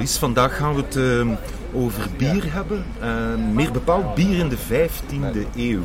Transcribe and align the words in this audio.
Vandaag 0.00 0.56
gaan 0.56 0.74
we 0.74 0.82
het 0.82 0.96
uh, 0.96 1.26
over 1.72 2.08
bier 2.16 2.52
hebben. 2.52 2.84
Uh, 3.02 3.52
meer 3.52 3.72
bepaald 3.72 4.14
bier 4.14 4.38
in 4.38 4.48
de 4.48 4.56
15e 4.56 5.56
eeuw. 5.56 5.80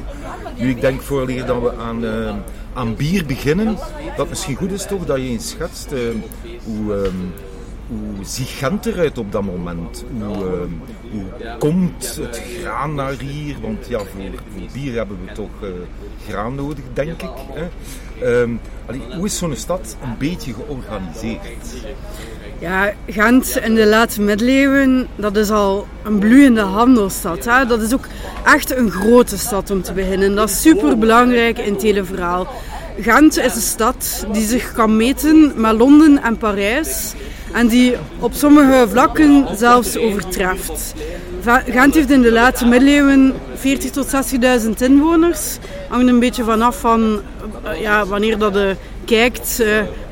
Nu, 0.58 0.70
ik 0.70 0.82
denk 0.82 1.02
vooraleer 1.02 1.46
dat 1.46 1.62
we 1.62 1.76
aan, 1.76 2.04
uh, 2.04 2.36
aan 2.74 2.96
bier 2.96 3.26
beginnen, 3.26 3.78
dat 4.16 4.30
misschien 4.30 4.56
goed 4.56 4.72
is 4.72 4.86
toch 4.86 5.06
dat 5.06 5.18
je 5.18 5.24
eens 5.24 5.50
schetst 5.50 5.94
hoe, 6.64 6.94
um, 6.94 7.34
hoe 7.88 8.26
ziet 8.26 8.86
eruit 8.86 9.18
op 9.18 9.32
dat 9.32 9.44
moment? 9.44 10.06
Hoe, 10.20 10.68
hoe 11.12 11.58
komt 11.60 12.16
het 12.16 12.42
graan 12.60 12.96
naar 12.96 13.14
hier? 13.20 13.56
Want 13.62 13.88
ja, 13.88 14.00
voor, 14.00 14.22
bier 14.74 14.94
hebben 14.94 15.18
we 15.26 15.32
toch 15.32 15.70
graan 16.28 16.56
nodig, 16.56 16.84
denk 16.94 17.22
ik. 17.22 17.30
Hè? 17.54 17.68
Hoe 19.16 19.26
is 19.26 19.38
zo'n 19.38 19.56
stad 19.56 19.98
een 20.04 20.18
beetje 20.18 20.54
georganiseerd? 20.54 21.74
Ja, 22.60 22.94
Gent 23.08 23.60
in 23.64 23.76
de 23.76 23.86
late 23.86 24.22
middeleeuwen, 24.22 25.08
dat 25.16 25.36
is 25.36 25.50
al 25.50 25.88
een 26.04 26.20
bloeiende 26.20 26.62
handelsstad. 26.62 27.46
Hè? 27.46 27.66
Dat 27.66 27.82
is 27.82 27.94
ook 27.94 28.08
echt 28.46 28.78
een 28.78 28.92
grote 28.92 29.38
stad 29.38 29.72
om 29.72 29.82
te 29.82 29.94
beginnen. 29.94 30.36
Dat 30.36 30.50
is 30.50 30.62
super 30.62 30.98
belangrijk 30.98 31.58
in 31.58 31.74
het 31.74 31.82
hele 31.82 32.04
verhaal. 32.04 32.48
Gent 33.00 33.38
is 33.38 33.56
een 33.56 33.62
stad 33.62 34.26
die 34.32 34.48
zich 34.48 34.74
kan 34.74 34.98
meten 34.98 35.52
met 35.56 35.78
Londen 35.78 36.24
en 36.24 36.38
Parijs. 36.38 37.14
En 37.54 37.68
die 37.68 37.96
op 38.20 38.34
sommige 38.34 38.88
vlakken 38.90 39.48
zelfs 39.58 39.98
overtreft. 39.98 40.94
Gent 41.68 41.94
heeft 41.94 42.12
in 42.12 42.22
de 42.22 42.32
late 42.32 42.66
middeleeuwen 42.66 43.34
40.000 43.34 43.92
tot 43.92 44.08
60.000 44.64 44.70
inwoners. 44.78 45.58
Hangt 45.90 46.08
een 46.08 46.20
beetje 46.20 46.44
vanaf 46.44 46.80
van 46.80 47.22
ja, 47.80 48.06
wanneer 48.06 48.38
dat 48.38 48.54
je 48.54 48.76
kijkt. 49.06 49.64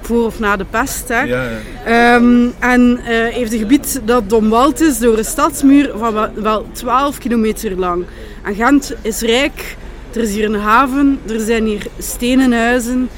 Voor 0.05 0.25
of 0.25 0.39
na 0.39 0.55
de 0.55 0.65
pest. 0.69 1.07
Hè. 1.07 1.21
Ja, 1.21 1.43
ja. 1.85 2.15
Um, 2.15 2.53
en 2.59 2.99
uh, 2.99 3.05
heeft 3.07 3.53
een 3.53 3.59
gebied 3.59 4.01
dat 4.03 4.33
omwald 4.33 4.81
is 4.81 4.97
door 4.97 5.17
een 5.17 5.25
stadsmuur 5.25 5.91
van 5.97 6.13
wel, 6.13 6.29
wel 6.33 6.65
12 6.71 7.17
kilometer 7.17 7.79
lang. 7.79 8.05
En 8.43 8.55
Gent 8.55 8.95
is 9.01 9.21
rijk. 9.21 9.75
Er 10.13 10.21
is 10.21 10.33
hier 10.33 10.45
een 10.45 10.59
haven, 10.59 11.19
er 11.27 11.39
zijn 11.39 11.65
hier 11.65 11.85
stenen 11.97 12.53
huizen. 12.53 13.09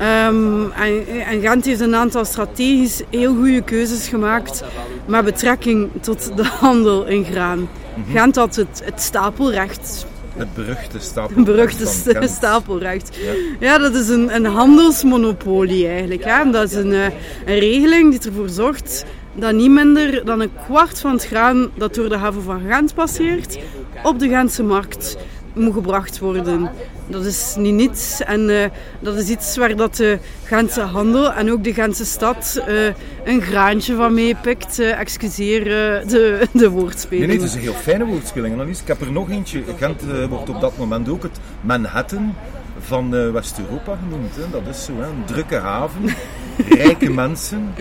Um, 0.00 0.72
en, 0.72 1.06
en, 1.26 1.40
Gent 1.40 1.64
heeft 1.64 1.80
een 1.80 1.94
aantal 1.94 2.24
strategisch 2.24 3.02
heel 3.10 3.34
goede 3.34 3.62
keuzes 3.62 4.08
gemaakt 4.08 4.62
met 5.06 5.24
betrekking 5.24 5.90
tot 6.00 6.36
de 6.36 6.44
handel 6.60 7.04
in 7.06 7.24
graan. 7.24 7.58
Mm 7.58 7.68
-hmm. 7.94 8.12
Gent 8.12 8.36
had 8.36 8.56
het, 8.56 8.82
het 8.84 9.02
stapelrecht 9.02 10.06
het 10.36 10.54
beruchte 10.54 10.98
stapelrecht. 10.98 11.46
beruchte 11.46 12.28
stapelrecht. 12.28 13.16
Ja. 13.16 13.32
ja. 13.66 13.78
dat 13.78 13.94
is 13.94 14.08
een, 14.08 14.34
een 14.34 14.44
handelsmonopolie 14.44 15.88
eigenlijk. 15.88 16.24
Hè. 16.24 16.50
Dat 16.50 16.70
is 16.70 16.74
een, 16.74 16.92
eh, 16.92 17.04
een 17.46 17.58
regeling 17.58 18.10
die 18.10 18.30
ervoor 18.30 18.48
zorgt 18.48 19.04
dat 19.34 19.54
niet 19.54 19.70
minder 19.70 20.24
dan 20.24 20.40
een 20.40 20.52
kwart 20.64 21.00
van 21.00 21.12
het 21.12 21.26
graan 21.26 21.70
dat 21.74 21.94
door 21.94 22.08
de 22.08 22.16
haven 22.16 22.42
van 22.42 22.60
Gent 22.68 22.94
passeert, 22.94 23.58
op 24.02 24.18
de 24.18 24.28
Gentse 24.28 24.62
markt 24.62 25.16
moet 25.54 25.72
gebracht 25.72 26.18
worden. 26.18 26.70
Dat 27.08 27.24
is 27.24 27.54
niet 27.58 27.74
niets 27.74 28.20
en 28.20 28.48
uh, 28.48 28.64
dat 29.00 29.16
is 29.16 29.28
iets 29.28 29.56
waar 29.56 29.76
dat 29.76 29.96
de 29.96 30.18
Gentse 30.44 30.80
handel 30.80 31.32
en 31.32 31.52
ook 31.52 31.64
de 31.64 31.74
Gentse 31.74 32.04
stad 32.04 32.62
uh, 32.68 32.86
een 33.24 33.42
graantje 33.42 33.94
van 33.94 34.14
meepikt. 34.14 34.80
Uh, 34.80 35.00
excuseer 35.00 35.64
de, 35.64 36.46
de 36.52 36.70
woordspeling. 36.70 37.26
Nee, 37.26 37.36
nee, 37.36 37.46
het 37.46 37.54
is 37.54 37.54
een 37.54 37.72
heel 37.72 37.80
fijne 37.80 38.04
woordspeling, 38.04 38.54
Annelies. 38.54 38.80
Ik 38.80 38.86
heb 38.86 39.00
er 39.00 39.12
nog 39.12 39.30
eentje. 39.30 39.62
Gent 39.78 40.02
wordt 40.28 40.48
op 40.48 40.60
dat 40.60 40.76
moment 40.78 41.08
ook 41.08 41.22
het 41.22 41.38
Manhattan 41.60 42.34
van 42.78 43.32
West-Europa 43.32 43.98
genoemd. 44.02 44.36
Hè. 44.36 44.50
Dat 44.50 44.74
is 44.74 44.84
zo, 44.84 44.92
hè. 44.96 45.06
een 45.06 45.24
drukke 45.24 45.56
haven, 45.56 46.02
rijke 46.78 47.10
mensen. 47.10 47.74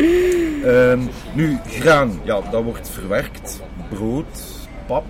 Ehm, 0.63 0.99
nu, 1.33 1.57
graan, 1.67 2.19
ja, 2.23 2.41
dat 2.51 2.63
wordt 2.63 2.89
verwerkt. 2.89 3.61
Brood, 3.89 4.41
pap, 4.85 5.05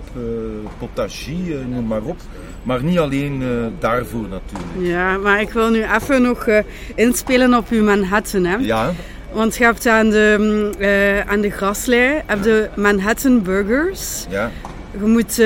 potagie, 0.78 1.54
noem 1.54 1.86
maar 1.86 2.02
op. 2.02 2.20
Maar 2.66 2.82
niet 2.82 2.98
alleen 2.98 3.40
uh, 3.40 3.48
daarvoor 3.78 4.28
natuurlijk. 4.28 4.72
Ja, 4.78 5.16
maar 5.16 5.40
ik 5.40 5.50
wil 5.50 5.70
nu 5.70 5.84
even 5.94 6.22
nog 6.22 6.46
uh, 6.46 6.58
inspelen 6.94 7.54
op 7.54 7.68
uw 7.70 7.84
Manhattan. 7.84 8.44
Hè? 8.44 8.56
Ja. 8.56 8.92
Want 9.32 9.56
je 9.56 9.64
hebt 9.64 9.86
aan 9.86 10.10
de, 10.10 10.70
uh, 10.78 11.32
aan 11.32 11.40
de 11.40 11.50
graslei 11.50 12.22
heb 12.26 12.42
de 12.42 12.68
Manhattan 12.74 13.42
Burgers. 13.42 14.26
Ja. 14.30 14.50
Je 14.90 15.06
moet 15.06 15.42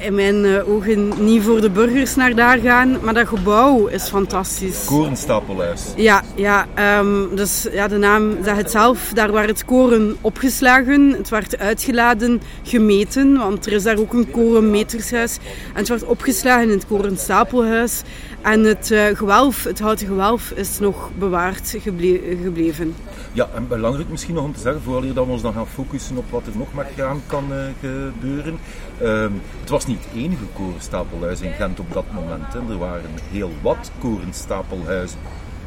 in 0.00 0.14
mijn 0.14 0.44
eh, 0.44 0.68
ogen 0.68 1.12
niet 1.24 1.42
voor 1.42 1.60
de 1.60 1.70
burgers 1.70 2.14
naar 2.14 2.34
daar 2.34 2.58
gaan, 2.58 2.98
maar 3.02 3.14
dat 3.14 3.28
gebouw 3.28 3.86
is 3.86 4.08
fantastisch. 4.08 4.84
Korenstapelhuis. 4.84 5.92
Ja, 5.96 6.22
ja 6.34 6.66
um, 6.98 7.36
dus 7.36 7.66
ja, 7.72 7.88
de 7.88 7.96
naam 7.96 8.36
zegt 8.44 8.56
het 8.56 8.70
zelf. 8.70 9.10
Daar 9.14 9.32
werd 9.32 9.48
het 9.48 9.64
koren 9.64 10.16
opgeslagen, 10.20 11.10
het 11.10 11.28
werd 11.28 11.58
uitgeladen, 11.58 12.42
gemeten, 12.62 13.36
want 13.36 13.66
er 13.66 13.72
is 13.72 13.82
daar 13.82 13.98
ook 13.98 14.12
een 14.12 14.30
korenmetershuis. 14.30 15.38
En 15.72 15.78
het 15.78 15.88
werd 15.88 16.04
opgeslagen 16.04 16.62
in 16.62 16.70
het 16.70 16.86
korenstapelhuis. 16.86 18.02
En 18.42 18.64
het 18.64 18.90
uh, 18.90 19.04
gewelf, 19.14 19.64
het 19.64 19.78
houten 19.78 20.06
gewelf, 20.06 20.50
is 20.50 20.78
nog 20.78 21.10
bewaard 21.18 21.74
geble 21.78 22.20
gebleven. 22.42 22.94
Ja, 23.32 23.48
en 23.54 23.68
belangrijk 23.68 24.08
misschien 24.08 24.34
nog 24.34 24.44
om 24.44 24.54
te 24.54 24.60
zeggen, 24.60 24.82
voordat 24.82 25.14
we 25.14 25.32
ons 25.32 25.42
dan 25.42 25.52
gaan 25.52 25.66
focussen 25.66 26.16
op 26.16 26.30
wat 26.30 26.46
er 26.46 26.52
nog 26.56 26.74
met 26.74 26.86
graan 26.96 27.22
kan 27.26 27.44
uh, 27.50 27.56
gebeuren. 27.80 28.58
Uh, 29.02 29.24
het 29.60 29.68
was 29.68 29.86
niet 29.86 30.04
het 30.04 30.22
enige 30.22 30.44
korenstapelhuis 30.52 31.40
in 31.40 31.52
Gent 31.52 31.80
op 31.80 31.92
dat 31.92 32.12
moment. 32.12 32.52
Hè. 32.52 32.58
Er 32.58 32.78
waren 32.78 33.10
heel 33.30 33.50
wat 33.62 33.90
korenstapelhuizen. 33.98 35.18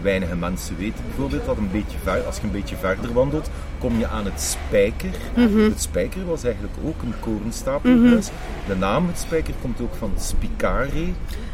Weinige 0.01 0.35
mensen 0.35 0.77
weten 0.77 1.03
bijvoorbeeld 1.05 1.45
dat 1.45 1.57
een 1.57 1.71
beetje 1.71 1.97
ver, 2.03 2.23
als 2.23 2.37
je 2.37 2.43
een 2.43 2.51
beetje 2.51 2.75
verder 2.75 3.13
wandelt, 3.13 3.49
kom 3.77 3.97
je 3.99 4.07
aan 4.07 4.25
het 4.25 4.41
Spijker. 4.41 5.09
Mm 5.35 5.47
-hmm. 5.47 5.63
Het 5.63 5.81
Spijker 5.81 6.25
was 6.25 6.43
eigenlijk 6.43 6.75
ook 6.85 7.01
een 7.01 7.13
korenstapelhuis. 7.19 8.29
Mm 8.29 8.37
-hmm. 8.37 8.73
De 8.73 8.75
naam 8.75 9.07
het 9.07 9.19
Spijker 9.19 9.53
komt 9.61 9.81
ook 9.81 9.95
van 9.95 10.11
spicare, 10.17 11.05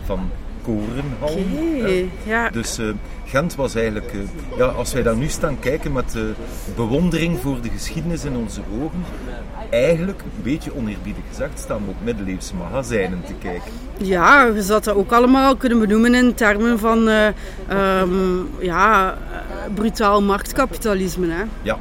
van 0.05 0.29
korenhal. 0.69 1.37
Okay, 1.77 2.09
ja. 2.25 2.49
Dus 2.49 2.79
uh, 2.79 2.93
Gent 3.25 3.55
was 3.55 3.75
eigenlijk, 3.75 4.13
uh, 4.13 4.21
ja, 4.57 4.65
als 4.65 4.93
wij 4.93 5.03
daar 5.03 5.15
nu 5.15 5.27
staan 5.27 5.59
kijken 5.59 5.91
met 5.91 6.15
uh, 6.15 6.23
bewondering 6.75 7.39
voor 7.39 7.61
de 7.61 7.69
geschiedenis 7.69 8.23
in 8.23 8.35
onze 8.35 8.61
ogen, 8.81 9.03
eigenlijk, 9.69 10.21
een 10.21 10.43
beetje 10.43 10.75
oneerbiedig 10.75 11.23
gezegd, 11.29 11.59
staan 11.59 11.85
we 11.85 11.89
op 11.89 11.95
middeleeuwse 12.03 12.55
magazijnen 12.55 13.21
te 13.25 13.33
kijken. 13.41 13.71
Ja, 13.97 14.45
je 14.45 14.61
zou 14.61 14.81
dat 14.83 14.95
ook 14.95 15.11
allemaal 15.11 15.55
kunnen 15.55 15.79
benoemen 15.79 16.15
in 16.15 16.33
termen 16.33 16.79
van 16.79 17.07
um, 17.07 18.49
ja, 18.59 19.17
brutaal 19.73 20.21
marktkapitalisme. 20.21 21.27
Hè? 21.27 21.43
Ja. 21.61 21.77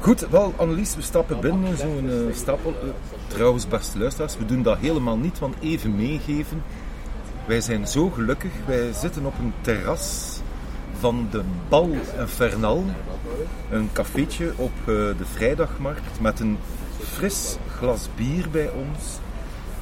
Goed, 0.00 0.26
wel 0.30 0.54
Annelies, 0.56 0.96
we 0.96 1.02
stappen 1.02 1.40
binnen 1.40 1.64
in 1.64 1.76
zo'n 1.76 2.10
stapel. 2.34 2.74
trouwens, 3.26 3.68
beste 3.68 3.98
luisteraars, 3.98 4.36
we 4.38 4.44
doen 4.44 4.62
dat 4.62 4.78
helemaal 4.78 5.16
niet 5.16 5.38
van 5.38 5.54
even 5.60 5.96
meegeven 5.96 6.62
wij 7.46 7.60
zijn 7.60 7.86
zo 7.86 8.10
gelukkig. 8.10 8.50
Wij 8.66 8.92
zitten 8.92 9.24
op 9.24 9.38
een 9.38 9.52
terras 9.60 10.38
van 10.98 11.28
de 11.30 11.42
Bal 11.68 11.90
Fernal. 12.26 12.84
Een 13.70 13.90
cafeetje 13.92 14.52
op 14.56 14.72
uh, 14.80 14.86
de 14.94 15.24
vrijdagmarkt 15.32 16.20
met 16.20 16.40
een 16.40 16.58
fris 16.98 17.56
glas 17.76 18.08
bier 18.16 18.50
bij 18.50 18.70
ons. 18.70 19.18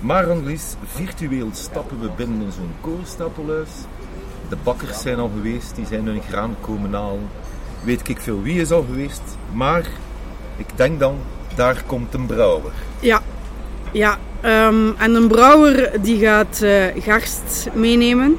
Maar 0.00 0.30
Annelies, 0.30 0.74
virtueel 0.84 1.48
stappen 1.52 2.00
we 2.00 2.10
binnen 2.16 2.40
in 2.40 2.52
zo'n 2.52 2.74
koorstapelhuis. 2.80 3.70
De 4.48 4.56
bakkers 4.62 5.00
zijn 5.00 5.18
al 5.18 5.30
geweest, 5.34 5.74
die 5.74 5.86
zijn 5.86 6.06
hun 6.06 6.22
graan 6.22 6.56
komen 6.60 6.92
halen. 6.92 7.28
Weet 7.84 8.08
ik 8.08 8.20
veel 8.20 8.42
wie 8.42 8.60
is 8.60 8.70
al 8.70 8.82
geweest. 8.82 9.22
Maar 9.52 9.88
ik 10.56 10.66
denk 10.74 11.00
dan, 11.00 11.16
daar 11.54 11.82
komt 11.86 12.14
een 12.14 12.26
brouwer. 12.26 12.72
Ja, 13.00 13.22
ja, 13.92 14.18
um, 14.44 14.94
en 14.98 15.14
een 15.14 15.28
brouwer 15.28 15.90
die 16.02 16.18
gaat 16.18 16.60
uh, 16.62 16.84
garst 16.98 17.68
meenemen. 17.72 18.38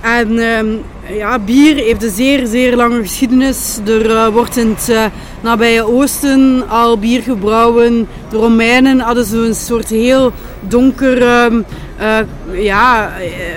En 0.00 0.38
um, 0.38 0.80
ja, 1.16 1.38
bier 1.38 1.76
heeft 1.76 2.02
een 2.02 2.10
zeer, 2.10 2.46
zeer 2.46 2.76
lange 2.76 3.00
geschiedenis. 3.00 3.78
Er 3.86 4.10
uh, 4.10 4.26
wordt 4.26 4.56
in 4.56 4.68
het 4.68 4.88
uh, 4.88 5.04
nabije 5.40 5.86
Oosten 5.86 6.68
al 6.68 6.98
bier 6.98 7.22
gebrouwen. 7.22 8.08
De 8.30 8.36
Romeinen 8.36 9.00
hadden 9.00 9.24
zo'n 9.24 9.54
soort 9.54 9.88
heel 9.88 10.32
donker, 10.60 11.44
um, 11.44 11.64
ja, 12.52 13.12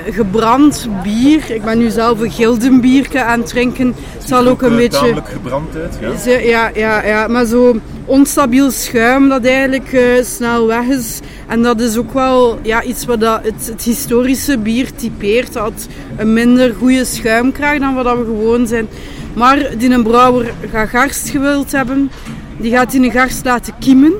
gebrand 0.09 0.87
bier. 1.03 1.51
Ik 1.51 1.63
ben 1.63 1.77
nu 1.77 1.89
zelf 1.89 2.19
een 2.19 2.31
gildenbierke 2.31 3.23
aan 3.23 3.39
het 3.39 3.49
drinken. 3.49 3.95
Het 4.17 4.27
zal 4.27 4.47
ook 4.47 4.61
een 4.61 4.75
beetje... 4.75 5.15
gebrand 5.23 5.75
uit, 5.75 5.97
ja. 6.25 6.41
Ja, 6.41 6.71
ja, 6.73 7.05
ja, 7.05 7.27
maar 7.27 7.45
zo 7.45 7.75
onstabiel 8.05 8.71
schuim 8.71 9.29
dat 9.29 9.45
eigenlijk 9.45 9.97
snel 10.21 10.67
weg 10.67 10.85
is. 10.85 11.19
En 11.53 11.61
dat 11.61 11.81
is 11.81 11.97
ook 11.97 12.13
wel 12.13 12.59
ja, 12.61 12.83
iets 12.83 13.05
wat 13.05 13.19
dat 13.19 13.43
het, 13.43 13.67
het 13.67 13.83
historische 13.83 14.57
bier 14.57 14.95
typeert. 14.95 15.53
Dat 15.53 15.87
een 16.17 16.33
minder 16.33 16.73
goede 16.73 17.05
schuim 17.05 17.51
krijgt 17.51 17.81
dan 17.81 17.93
wat 17.95 18.17
we 18.17 18.23
gewoon 18.23 18.67
zijn. 18.67 18.87
Maar 19.33 19.77
die 19.77 19.89
een 19.89 20.03
brouwer 20.03 20.53
gaat 20.71 20.89
garst 20.89 21.29
gewild 21.29 21.71
hebben. 21.71 22.11
Die 22.57 22.71
gaat 22.71 22.93
in 22.93 23.03
een 23.03 23.11
garst 23.11 23.45
laten 23.45 23.73
kiemen. 23.79 24.13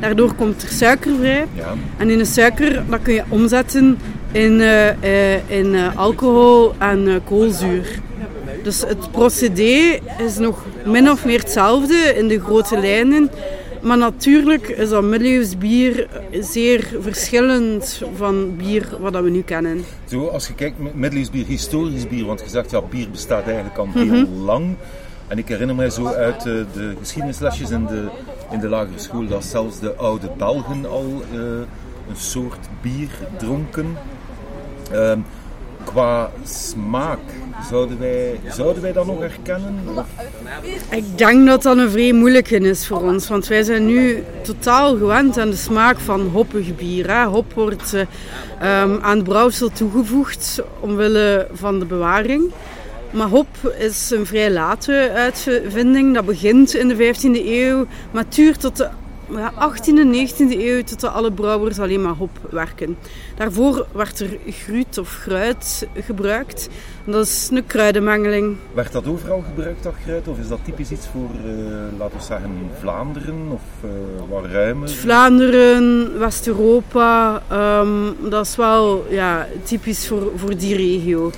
Daardoor 0.00 0.34
komt 0.34 0.62
er 0.62 0.68
suiker 0.68 1.12
vrij. 1.18 1.46
Ja. 1.54 1.74
En 1.96 2.10
in 2.10 2.18
de 2.18 2.24
suiker 2.24 2.82
dat 2.88 3.02
kun 3.02 3.14
je 3.14 3.22
omzetten 3.28 3.98
in, 4.32 4.52
uh, 4.52 4.86
uh, 4.86 5.50
in 5.50 5.74
uh, 5.74 5.96
alcohol 5.96 6.74
en 6.78 7.20
koolzuur. 7.24 8.00
Dus 8.62 8.80
het 8.80 9.10
procedé 9.10 9.98
is 10.26 10.38
nog 10.38 10.64
min 10.84 11.10
of 11.10 11.24
meer 11.24 11.38
hetzelfde 11.38 12.14
in 12.16 12.28
de 12.28 12.40
grote 12.40 12.78
lijnen. 12.78 13.30
Maar 13.82 13.98
natuurlijk 13.98 14.68
is 14.68 14.88
dat 14.88 15.02
middeleeuws 15.02 15.58
bier 15.58 16.08
zeer 16.40 16.88
verschillend 17.00 18.02
van 18.14 18.56
bier 18.56 18.88
wat 19.00 19.12
dat 19.12 19.22
we 19.22 19.30
nu 19.30 19.42
kennen. 19.42 19.84
Zo, 20.04 20.26
als 20.26 20.46
je 20.46 20.54
kijkt, 20.54 20.76
middeleeuws 20.94 21.30
bier, 21.30 21.46
historisch 21.46 22.08
bier, 22.08 22.24
want 22.24 22.40
je 22.40 22.48
zegt 22.48 22.70
ja, 22.70 22.82
bier 22.82 23.10
bestaat 23.10 23.44
eigenlijk 23.44 23.78
al 23.78 23.88
heel 23.92 24.28
lang. 24.28 24.76
En 25.28 25.38
ik 25.38 25.48
herinner 25.48 25.76
mij 25.76 25.90
zo 25.90 26.06
uit 26.06 26.42
de, 26.42 26.64
de 26.72 26.94
geschiedenislesjes 26.98 27.70
in 27.70 27.86
de, 27.86 28.08
in 28.50 28.60
de 28.60 28.68
lagere 28.68 28.98
school 28.98 29.26
dat 29.26 29.44
zelfs 29.44 29.78
de 29.78 29.94
oude 29.94 30.30
Belgen 30.36 30.86
al 30.86 31.22
uh, 31.32 31.40
een 32.08 32.16
soort 32.16 32.68
bier 32.82 33.10
dronken. 33.38 33.96
Uh, 34.92 35.12
qua 35.84 36.30
smaak, 36.44 37.18
zouden 37.70 37.98
wij, 37.98 38.40
zouden 38.48 38.82
wij 38.82 38.92
dat 38.92 39.06
nog 39.06 39.18
herkennen? 39.18 39.74
Ik 40.90 41.18
denk 41.18 41.46
dat 41.46 41.62
dat 41.62 41.76
een 41.76 41.90
vrij 41.90 42.12
moeilijke 42.12 42.58
is 42.58 42.86
voor 42.86 43.02
ons, 43.02 43.28
want 43.28 43.46
wij 43.46 43.62
zijn 43.62 43.86
nu 43.86 44.24
totaal 44.42 44.96
gewend 44.96 45.38
aan 45.38 45.50
de 45.50 45.56
smaak 45.56 45.98
van 45.98 46.20
hoppig 46.20 46.76
bier. 46.76 47.24
Hop 47.24 47.52
wordt 47.52 47.94
uh, 47.94 48.00
um, 48.00 48.98
aan 49.02 49.16
het 49.16 49.24
brouwsel 49.24 49.68
toegevoegd 49.68 50.62
omwille 50.80 51.46
van 51.52 51.78
de 51.78 51.84
bewaring. 51.84 52.52
Maar 53.10 53.28
hop 53.28 53.74
is 53.78 54.10
een 54.10 54.26
vrij 54.26 54.50
late 54.50 55.10
uitvinding. 55.14 56.14
Dat 56.14 56.24
begint 56.24 56.74
in 56.74 56.88
de 56.88 56.94
15e 56.94 57.46
eeuw, 57.46 57.86
maar 58.10 58.24
duurt 58.28 58.60
tot 58.60 58.76
de 58.76 58.88
ja, 59.36 59.52
18e 59.52 59.98
en 59.98 60.28
19e 60.28 60.58
eeuw 60.58 60.82
tot 60.82 61.04
alle 61.04 61.32
brouwers 61.32 61.78
alleen 61.78 62.02
maar 62.02 62.14
hop 62.14 62.38
werken. 62.50 62.96
Daarvoor 63.36 63.86
werd 63.92 64.20
er 64.20 64.38
gruut 64.46 64.98
of 64.98 65.08
gruit 65.08 65.88
gebruikt. 65.94 66.68
Dat 67.04 67.26
is 67.26 67.48
een 67.52 67.66
kruidenmengeling. 67.66 68.56
Werd 68.72 68.92
dat 68.92 69.06
overal 69.06 69.42
gebruikt, 69.48 69.82
dat 69.82 69.94
gruit? 70.04 70.28
Of 70.28 70.38
is 70.38 70.48
dat 70.48 70.58
typisch 70.64 70.90
iets 70.90 71.06
voor, 71.06 71.30
uh, 71.44 71.98
laten 71.98 72.18
we 72.18 72.24
zeggen, 72.24 72.50
Vlaanderen 72.80 73.48
of 73.50 73.60
uh, 73.84 73.90
wat 74.28 74.44
ruimer? 74.44 74.88
Vlaanderen, 74.88 76.18
West-Europa, 76.18 77.42
um, 77.80 78.16
dat 78.30 78.46
is 78.46 78.56
wel 78.56 79.06
ja, 79.10 79.46
typisch 79.62 80.08
voor, 80.08 80.32
voor 80.36 80.56
die 80.56 80.76
regio. 80.76 81.30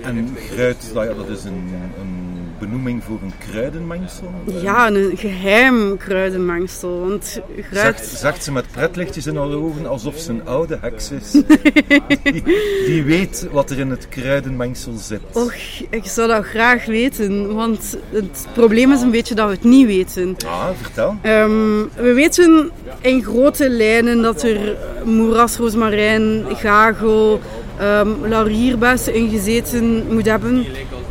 En 0.00 0.36
gruit, 0.50 0.90
dat, 0.94 1.04
ja, 1.04 1.14
dat 1.14 1.28
is 1.28 1.44
een, 1.44 1.74
een 2.00 2.29
benoeming 2.60 3.04
voor 3.04 3.18
een 3.22 3.32
kruidenmengsel? 3.50 4.32
Ja, 4.62 4.88
een 4.88 5.16
geheim 5.16 5.96
kruidenmengsel. 5.96 7.00
Want 7.00 7.40
gruit... 7.70 8.00
zegt, 8.00 8.44
ze 8.44 8.52
met 8.52 8.70
pretlichtjes 8.70 9.26
in 9.26 9.36
haar 9.36 9.52
ogen 9.52 9.86
alsof 9.86 10.16
ze 10.16 10.30
een 10.30 10.46
oude 10.46 10.78
heks 10.80 11.10
is. 11.10 11.30
die, 12.22 12.42
die, 12.86 13.02
weet 13.02 13.48
wat 13.52 13.70
er 13.70 13.78
in 13.78 13.90
het 13.90 14.08
kruidenmengsel 14.08 14.92
zit. 14.96 15.20
Och, 15.32 15.54
ik 15.90 16.04
zou 16.04 16.28
dat 16.28 16.44
graag 16.44 16.84
weten. 16.84 17.54
Want 17.54 17.96
het 18.10 18.46
probleem 18.52 18.92
is 18.92 19.00
een 19.00 19.10
beetje 19.10 19.34
dat 19.34 19.46
we 19.48 19.54
het 19.54 19.64
niet 19.64 19.86
weten. 19.86 20.36
Ah, 20.46 20.68
vertel. 20.82 21.16
Um, 21.22 21.90
we 21.94 22.12
weten 22.12 22.70
in 23.00 23.22
grote 23.22 23.70
lijnen 23.70 24.22
dat 24.22 24.42
er 24.42 24.76
moerasroosmarijn, 25.04 26.44
gagel, 26.48 27.40
um, 27.80 28.26
laurierbes 28.26 29.08
ingezeten 29.08 30.04
moet 30.10 30.26
hebben. 30.26 30.66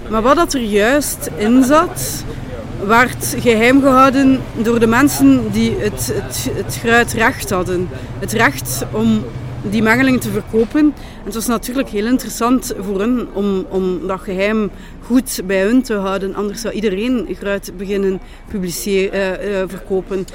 Maar 0.10 0.22
wat 0.22 0.36
dat 0.36 0.54
er 0.54 0.62
juist 0.62 1.30
in 1.38 1.64
zat, 1.64 2.24
werd 2.88 3.36
geheim 3.40 3.82
gehouden 3.82 4.40
door 4.62 4.80
de 4.80 4.88
mensen 4.88 5.52
die 5.52 5.76
het, 5.78 6.12
het, 6.14 6.50
het 6.54 6.78
gruit 6.78 7.14
recht 7.14 7.50
hadden. 7.50 7.90
Het 8.20 8.32
recht 8.32 8.86
om 8.92 9.24
die 9.62 9.84
mengeling 9.84 10.22
te 10.22 10.30
verkopen. 10.30 10.80
En 11.20 11.26
het 11.26 11.34
was 11.34 11.48
natuurlijk 11.48 11.90
heel 11.90 12.06
interessant 12.06 12.74
voor 12.80 13.00
hen 13.00 13.28
om, 13.34 13.66
om 13.70 14.08
dat 14.08 14.20
geheim 14.20 14.72
goed 15.06 15.42
bij 15.46 15.62
hun 15.62 15.82
te 15.82 15.94
houden. 15.94 16.36
Anders 16.36 16.62
zou 16.62 16.74
iedereen 16.74 17.28
gruit 17.40 17.72
beginnen 17.78 18.20
publiceren, 18.48 19.44
uh, 19.44 19.50
uh, 19.50 19.64
verkopen. 19.68 20.26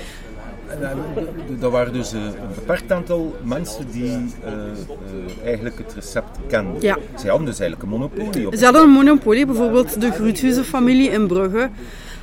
Dat 1.58 1.72
waren 1.72 1.92
dus 1.92 2.12
een 2.12 2.32
beperkt 2.54 2.92
aantal 2.92 3.36
mensen 3.42 3.86
die 3.90 4.10
uh, 4.10 5.44
eigenlijk 5.44 5.78
het 5.78 5.94
recept 5.94 6.38
kenden. 6.48 6.80
Ja. 6.80 6.98
Zij 7.16 7.30
hadden 7.30 7.46
dus 7.46 7.58
eigenlijk 7.60 7.82
een 7.82 7.98
monopolie 7.98 8.46
op. 8.46 8.54
Ze 8.54 8.64
hadden 8.64 8.82
een 8.82 8.90
monopolie, 8.90 9.46
bijvoorbeeld 9.46 10.00
de 10.00 10.10
Groethuizen-familie 10.10 11.10
in 11.10 11.26
Brugge. 11.26 11.70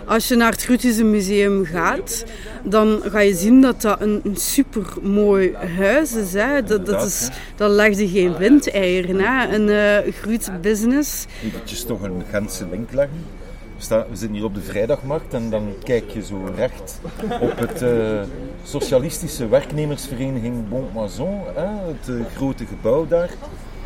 Als 0.05 0.27
je 0.27 0.35
naar 0.35 0.51
het 0.51 0.63
Groethuizen 0.63 1.09
Museum 1.09 1.65
gaat, 1.65 2.25
dan 2.63 3.01
ga 3.03 3.19
je 3.19 3.33
zien 3.33 3.61
dat 3.61 3.81
dat 3.81 4.01
een, 4.01 4.21
een 4.23 4.35
super 4.35 4.85
mooi 5.01 5.55
huis 5.77 6.15
is. 6.15 6.33
Hè. 6.33 6.63
Dat, 6.63 6.85
dat, 6.85 7.05
is 7.05 7.29
dat 7.55 7.71
legde 7.71 8.07
geen 8.07 8.37
windeieren. 8.37 9.19
Hè. 9.19 9.55
Een 9.55 9.67
uh, 9.67 10.13
groot 10.13 10.61
business. 10.61 11.25
Eventjes 11.43 11.83
toch 11.83 12.01
een 12.01 12.23
Gentse 12.29 12.67
link 12.71 12.91
leggen 12.91 13.39
we 13.87 14.05
zitten 14.11 14.33
hier 14.33 14.43
op 14.43 14.53
de 14.53 14.61
vrijdagmarkt 14.61 15.33
en 15.33 15.49
dan 15.49 15.73
kijk 15.83 16.09
je 16.09 16.23
zo 16.23 16.51
recht 16.55 16.99
op 17.41 17.57
het 17.57 17.81
uh, 17.81 18.21
socialistische 18.63 19.47
werknemersvereniging 19.47 20.69
Moison, 20.93 21.41
het 21.55 22.07
uh, 22.07 22.25
grote 22.35 22.65
gebouw 22.65 23.07
daar. 23.07 23.29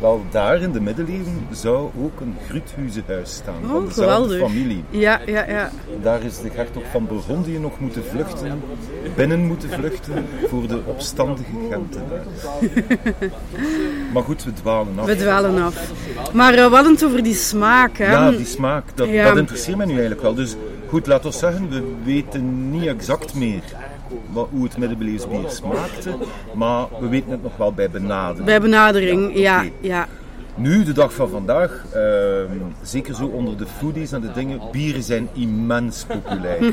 Wel, 0.00 0.24
daar 0.30 0.60
in 0.60 0.72
de 0.72 0.80
middeleeuwen 0.80 1.46
zou 1.50 1.90
ook 2.02 2.20
een 2.20 2.36
Gruthuizenhuis 2.48 3.34
staan, 3.34 3.64
oh, 3.64 3.70
van 3.70 3.86
dezelfde 3.86 4.38
familie. 4.38 4.84
Ja, 4.90 5.20
ja, 5.26 5.48
ja. 5.48 5.70
Daar 6.02 6.22
is 6.22 6.40
de 6.40 6.50
hertog 6.52 6.82
van 6.90 7.06
Burgondië 7.06 7.58
nog 7.58 7.80
moeten 7.80 8.04
vluchten, 8.04 8.62
binnen 9.14 9.46
moeten 9.46 9.70
vluchten 9.70 10.26
voor 10.48 10.68
de 10.68 10.80
opstandige 10.86 11.50
Genten. 11.70 12.02
maar 14.12 14.22
goed, 14.22 14.44
we 14.44 14.52
dwalen 14.52 14.98
af. 14.98 15.06
We 15.06 15.16
dwalen 15.16 15.62
af. 15.62 15.92
Maar 16.32 16.54
uh, 16.54 16.66
wat 16.70 16.86
het 16.86 17.04
over 17.04 17.22
die 17.22 17.34
smaak, 17.34 17.98
hè? 17.98 18.12
Ja, 18.12 18.30
die 18.30 18.46
smaak, 18.46 18.84
dat, 18.94 19.08
dat 19.12 19.36
interesseert 19.36 19.76
mij 19.76 19.86
nu 19.86 19.92
eigenlijk 19.92 20.22
wel. 20.22 20.34
Dus 20.34 20.56
goed, 20.88 21.06
laten 21.06 21.30
we 21.30 21.36
zeggen, 21.36 21.68
we 21.68 21.82
weten 22.04 22.70
niet 22.70 22.86
exact 22.86 23.34
meer 23.34 23.62
hoe 24.32 24.64
het 24.64 24.76
middeleeuws 24.76 25.28
bier 25.28 25.50
smaakte, 25.50 26.16
maar 26.54 26.86
we 27.00 27.08
weten 27.08 27.30
het 27.30 27.42
nog 27.42 27.56
wel 27.56 27.72
bij 27.72 27.90
benadering. 27.90 28.44
Bij 28.44 28.60
benadering, 28.60 29.38
ja. 29.38 29.64
ja, 29.80 30.08
Nu, 30.54 30.84
de 30.84 30.92
dag 30.92 31.12
van 31.12 31.28
vandaag, 31.28 31.84
uh, 31.94 32.00
zeker 32.82 33.14
zo 33.14 33.26
onder 33.26 33.56
de 33.56 33.66
foodies 33.66 34.12
en 34.12 34.20
de 34.20 34.32
dingen, 34.32 34.60
bieren 34.72 35.02
zijn 35.02 35.28
immens 35.32 36.04
populair. 36.04 36.62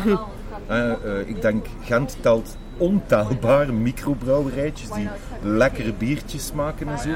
uh, 0.70 0.92
ik 1.26 1.42
denk, 1.42 1.66
Gent 1.82 2.18
telt 2.22 2.58
ontelbare 2.78 3.72
microbrouwerijtjes 3.72 4.92
die 4.92 5.10
lekkere 5.42 5.94
biertjes 5.94 6.52
maken 6.52 6.88
en 6.88 7.00
zo. 7.00 7.10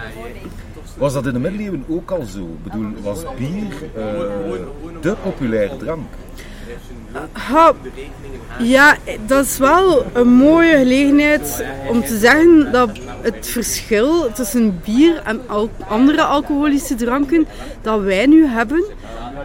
Was 0.98 1.14
dat 1.14 1.26
in 1.26 1.34
de 1.34 1.40
middeleeuwen 1.40 1.84
ook 1.88 2.12
al 2.12 2.24
zo? 2.24 2.40
Ik 2.40 2.64
bedoel, 2.64 2.92
was 3.02 3.24
bier 3.38 3.74
uh, 3.98 4.12
de 5.02 5.16
populaire 5.24 5.78
drank? 5.78 6.08
Ja, 8.60 8.98
dat 9.26 9.46
is 9.46 9.58
wel 9.58 10.06
een 10.14 10.28
mooie 10.28 10.78
gelegenheid 10.78 11.66
om 11.90 12.04
te 12.04 12.18
zeggen 12.18 12.72
dat 12.72 12.90
het 13.22 13.48
verschil 13.48 14.32
tussen 14.34 14.82
bier 14.86 15.22
en 15.24 15.42
andere 15.88 16.24
alcoholische 16.24 16.96
dranken 16.96 17.48
dat 17.82 18.02
wij 18.02 18.26
nu 18.26 18.46
hebben, 18.46 18.84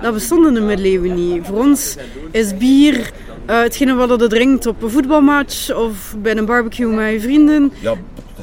dat 0.02 0.12
bestond 0.12 0.46
in 0.46 0.54
de 0.54 0.60
middeleeuwen 0.60 1.14
niet. 1.14 1.46
Voor 1.46 1.58
ons 1.58 1.96
is 2.30 2.56
bier 2.56 3.10
uh, 3.50 3.60
hetgene 3.60 3.94
wat 3.94 4.20
je 4.20 4.26
drinkt 4.26 4.66
op 4.66 4.82
een 4.82 4.90
voetbalmatch 4.90 5.74
of 5.74 6.14
bij 6.18 6.36
een 6.36 6.44
barbecue 6.44 6.86
met 6.86 7.12
je 7.12 7.20
vrienden. 7.20 7.72
Ja, 7.80 7.94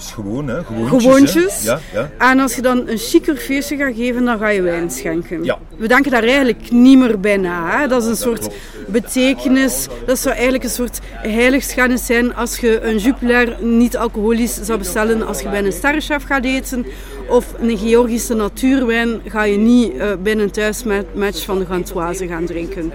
gewoon, 0.08 0.48
hè? 0.48 0.64
Gewoontjes. 0.64 1.04
Gewoontjes. 1.04 1.64
Ja, 1.64 1.80
ja. 1.94 2.10
En 2.18 2.40
als 2.40 2.56
je 2.56 2.62
dan 2.62 2.88
een 2.88 2.98
chiquer 2.98 3.36
feestje 3.36 3.78
gaat 3.78 3.96
geven, 3.96 4.26
dan 4.26 4.38
ga 4.38 4.48
je 4.48 4.62
wijn 4.62 4.92
schenken. 4.92 5.44
Ja. 5.44 5.58
We 5.78 5.88
denken 5.88 6.12
daar 6.12 6.24
eigenlijk 6.24 6.72
niet 6.72 6.98
meer 6.98 7.20
bij 7.20 7.38
na. 7.38 7.80
Hè? 7.80 7.88
Dat 7.88 8.04
is 8.04 8.10
een 8.10 8.16
soort 8.16 8.50
betekenis. 8.88 9.88
Dat 10.06 10.20
zou 10.20 10.34
eigenlijk 10.34 10.64
een 10.64 10.70
soort 10.70 11.00
heiligschennis 11.14 12.06
zijn 12.06 12.36
als 12.36 12.58
je 12.58 12.82
een 12.82 12.98
Jupiler 12.98 13.58
niet 13.62 13.98
alcoholisch 13.98 14.60
zou 14.62 14.78
bestellen 14.78 15.28
als 15.28 15.42
je 15.42 15.50
bij 15.50 15.64
een 15.64 15.72
sterrenchef 15.72 16.24
gaat 16.24 16.46
eten. 16.46 16.86
Of 17.28 17.54
een 17.60 17.78
Georgische 17.78 18.34
natuurwijn 18.34 19.22
ga 19.26 19.44
je 19.44 19.58
niet 19.58 19.94
uh, 19.94 20.12
bij 20.24 20.38
een 20.38 20.52
thuismatch 20.52 21.44
van 21.46 21.60
de 21.60 21.66
Gantoise 21.66 22.28
gaan 22.28 22.46
drinken. 22.46 22.94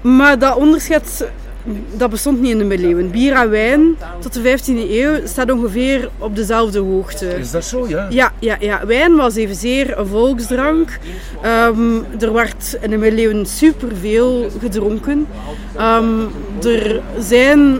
Maar 0.00 0.38
dat 0.38 0.56
onderscheid 0.56 1.28
dat 1.96 2.10
bestond 2.10 2.40
niet 2.40 2.50
in 2.50 2.58
de 2.58 2.64
middeleeuwen. 2.64 3.10
Bier 3.10 3.32
en 3.32 3.50
wijn 3.50 3.96
tot 4.20 4.32
de 4.32 4.58
15e 4.58 4.90
eeuw 4.90 5.26
staat 5.26 5.50
ongeveer 5.50 6.10
op 6.18 6.36
dezelfde 6.36 6.78
hoogte. 6.78 7.26
Is 7.26 7.50
dat 7.50 7.64
zo, 7.64 7.88
ja? 7.88 8.06
Ja, 8.10 8.32
ja, 8.38 8.56
ja. 8.60 8.86
wijn 8.86 9.16
was 9.16 9.34
evenzeer 9.34 9.98
een 9.98 10.06
volksdrank. 10.06 10.98
Um, 11.44 12.04
er 12.20 12.32
werd 12.32 12.78
in 12.80 12.90
de 12.90 12.96
middeleeuwen 12.96 13.46
superveel 13.46 14.50
gedronken. 14.60 15.26
Um, 15.80 16.28
er 16.62 17.00
zijn 17.18 17.78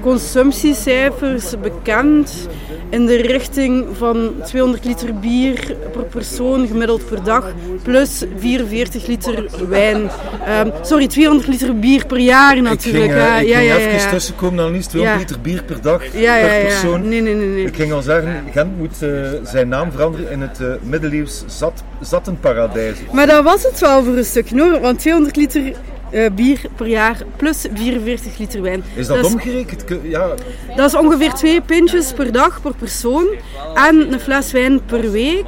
consumptiecijfers 0.00 1.54
bekend 1.60 2.48
in 2.90 3.06
de 3.06 3.16
richting 3.16 3.86
van 3.92 4.34
200 4.44 4.84
liter 4.84 5.14
bier 5.14 5.76
per 5.92 6.04
persoon 6.04 6.66
gemiddeld 6.66 7.08
per 7.08 7.22
dag, 7.22 7.52
plus 7.82 8.24
44 8.38 9.06
liter 9.06 9.48
wijn. 9.68 10.10
Um, 10.48 10.72
sorry, 10.82 11.06
200 11.06 11.48
liter 11.48 11.78
bier 11.78 12.06
per 12.06 12.18
jaar 12.18 12.62
natuurlijk. 12.62 13.04
Ik 13.04 13.10
ging, 13.10 13.34
uh, 13.34 13.40
ik 13.40 13.48
ja, 13.48 13.58
ging 13.58 13.68
ja, 13.68 13.76
even 13.76 13.98
ja, 13.98 14.10
tussenkomen, 14.10 14.56
dan 14.56 14.72
liefst 14.72 14.90
200 14.90 15.20
liter 15.20 15.40
bier 15.40 15.62
per 15.62 15.80
dag 15.82 16.02
per 16.10 16.60
persoon. 16.62 17.08
Nee, 17.08 17.20
nee, 17.20 17.34
nee, 17.34 17.46
nee, 17.46 17.64
Ik 17.64 17.76
ging 17.76 17.92
al 17.92 18.02
zeggen, 18.02 18.44
Gent 18.52 18.78
moet 18.78 19.02
uh, 19.02 19.28
zijn 19.42 19.68
naam 19.68 19.90
veranderen 19.92 20.30
in 20.30 20.40
het 20.40 20.58
uh, 20.60 20.68
middeleeuws 20.82 21.44
zat, 21.46 21.84
zattenparadijs. 22.00 22.96
Maar 23.12 23.26
dat 23.26 23.44
was 23.44 23.62
het 23.62 23.80
wel 23.80 24.04
voor 24.04 24.16
een 24.16 24.24
stuk 24.24 24.50
hoor, 24.50 24.80
want 24.80 24.98
200 24.98 25.36
liter 25.36 25.72
eh, 26.10 26.30
bier 26.30 26.60
per 26.76 26.86
jaar 26.86 27.16
plus 27.36 27.66
44 27.74 28.38
liter 28.38 28.62
wijn. 28.62 28.84
Is 28.94 29.06
dat, 29.06 29.24
omgerekend? 29.24 29.84
Ja. 30.02 30.34
Dat 30.76 30.86
is 30.86 30.94
ongeveer 30.94 31.32
twee 31.32 31.60
pintjes 31.60 32.12
per 32.12 32.32
dag 32.32 32.62
per 32.62 32.74
persoon 32.74 33.26
en 33.74 34.12
een 34.12 34.20
fles 34.20 34.52
wijn 34.52 34.84
per 34.84 35.10
week. 35.10 35.46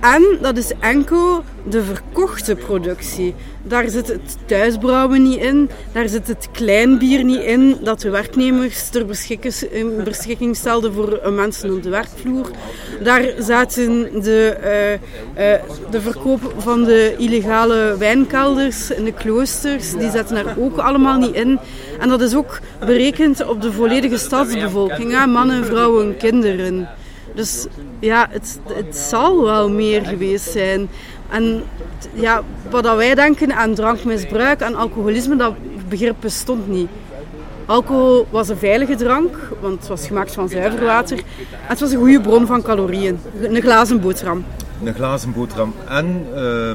En 0.00 0.38
dat 0.40 0.56
is 0.56 0.72
enkel 0.78 1.44
de 1.68 1.82
verkochte 1.82 2.54
productie. 2.54 3.34
Daar 3.62 3.88
zit 3.88 4.08
het 4.08 4.36
thuisbrouwen 4.46 5.22
niet 5.22 5.40
in, 5.40 5.70
daar 5.92 6.08
zit 6.08 6.26
het 6.26 6.48
kleinbier 6.52 7.24
niet 7.24 7.42
in, 7.42 7.76
dat 7.82 8.00
de 8.00 8.10
werknemers 8.10 8.88
ter 8.88 9.06
beschikking 10.04 10.56
stelden 10.56 10.92
voor 10.92 11.32
mensen 11.32 11.74
op 11.74 11.82
de 11.82 11.88
werkvloer. 11.88 12.50
Daar 13.02 13.32
zaten 13.38 14.22
de, 14.22 14.56
uh, 14.64 14.92
uh, 14.92 15.60
de 15.90 16.00
verkoop 16.00 16.54
van 16.58 16.84
de 16.84 17.14
illegale 17.18 17.96
wijnkelders 17.98 18.90
in 18.90 19.04
de 19.04 19.12
kloosters, 19.12 19.92
die 19.92 20.10
zaten 20.10 20.34
daar 20.34 20.56
ook 20.58 20.76
allemaal 20.78 21.18
niet 21.18 21.34
in. 21.34 21.58
En 21.98 22.08
dat 22.08 22.20
is 22.20 22.34
ook 22.34 22.60
berekend 22.78 23.46
op 23.46 23.62
de 23.62 23.72
volledige 23.72 24.18
stadsbevolking, 24.18 25.26
mannen, 25.26 25.64
vrouwen, 25.64 26.16
kinderen. 26.16 26.88
Dus 27.34 27.66
ja, 27.98 28.26
het, 28.30 28.60
het 28.72 28.96
zal 28.96 29.42
wel 29.42 29.70
meer 29.70 30.04
geweest 30.06 30.50
zijn. 30.50 30.88
En 31.30 31.62
ja, 32.12 32.42
wat 32.70 32.96
wij 32.96 33.14
denken 33.14 33.52
aan 33.52 33.74
drankmisbruik, 33.74 34.60
en 34.60 34.74
alcoholisme, 34.74 35.36
dat 35.36 35.54
begrip 35.88 36.16
bestond 36.20 36.68
niet. 36.68 36.88
Alcohol 37.66 38.26
was 38.30 38.48
een 38.48 38.56
veilige 38.56 38.94
drank, 38.94 39.36
want 39.60 39.78
het 39.78 39.88
was 39.88 40.06
gemaakt 40.06 40.32
van 40.32 40.48
zuiver 40.48 40.84
water. 40.84 41.18
En 41.18 41.24
het 41.58 41.80
was 41.80 41.92
een 41.92 41.98
goede 41.98 42.20
bron 42.20 42.46
van 42.46 42.62
calorieën. 42.62 43.18
Een 43.40 43.60
glazen 43.62 44.00
boterham. 44.00 44.44
Een 44.84 44.94
glazen 44.94 45.32
boterham. 45.32 45.74
En 45.88 46.26
uh, 46.34 46.70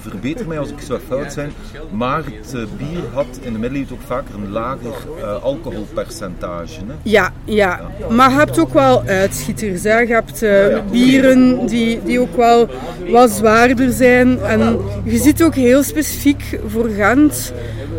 verbeter 0.00 0.46
mij 0.46 0.58
als 0.58 0.70
ik 0.70 0.80
zou 0.80 1.00
fout 1.08 1.32
zijn, 1.32 1.52
maar 1.90 2.22
het 2.24 2.52
uh, 2.54 2.62
bier 2.76 3.02
had 3.12 3.26
in 3.40 3.52
de 3.52 3.58
middeleeuwen 3.58 3.92
ook 3.92 4.06
vaker 4.06 4.34
een 4.34 4.50
lager 4.50 4.94
uh, 5.18 5.42
alcoholpercentage. 5.42 6.80
Hè? 6.86 6.94
Ja, 7.02 7.32
ja, 7.44 7.80
maar 8.10 8.30
je 8.30 8.36
hebt 8.36 8.58
ook 8.58 8.72
wel 8.72 9.02
uitschieters. 9.06 9.82
Hè. 9.82 9.98
Je 9.98 10.12
hebt 10.12 10.42
uh, 10.42 10.78
bieren 10.90 11.66
die, 11.66 12.02
die 12.04 12.20
ook 12.20 12.36
wel 12.36 12.68
wat 13.10 13.30
zwaarder 13.30 13.92
zijn. 13.92 14.40
En 14.40 14.78
je 15.04 15.18
ziet 15.18 15.42
ook 15.42 15.54
heel 15.54 15.82
specifiek 15.82 16.58
voor 16.66 16.88
Gent 16.88 17.52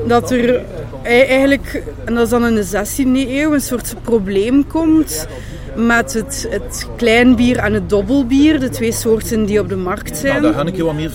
dat 0.07 0.31
er 0.31 0.61
eigenlijk, 1.03 1.83
en 2.05 2.13
dat 2.13 2.23
is 2.23 2.29
dan 2.29 2.45
in 2.45 2.55
de 2.55 2.67
16e 2.67 3.29
eeuw, 3.29 3.53
een 3.53 3.61
soort 3.61 3.95
probleem 4.01 4.67
komt 4.67 5.27
met 5.75 6.13
het, 6.13 6.47
het 6.49 6.87
kleinbier 6.97 7.57
en 7.57 7.73
het 7.73 7.89
dobbelbier, 7.89 8.59
de 8.59 8.69
twee 8.69 8.91
soorten 8.91 9.45
die 9.45 9.59
op 9.59 9.69
de 9.69 9.75
markt 9.75 10.17
zijn. 10.17 10.41
Nou, 10.41 10.53
daar 10.53 10.65
ga 10.65 10.67
ik 10.71 10.75
je 10.75 10.83
wat 10.83 10.95
meer 10.95 11.11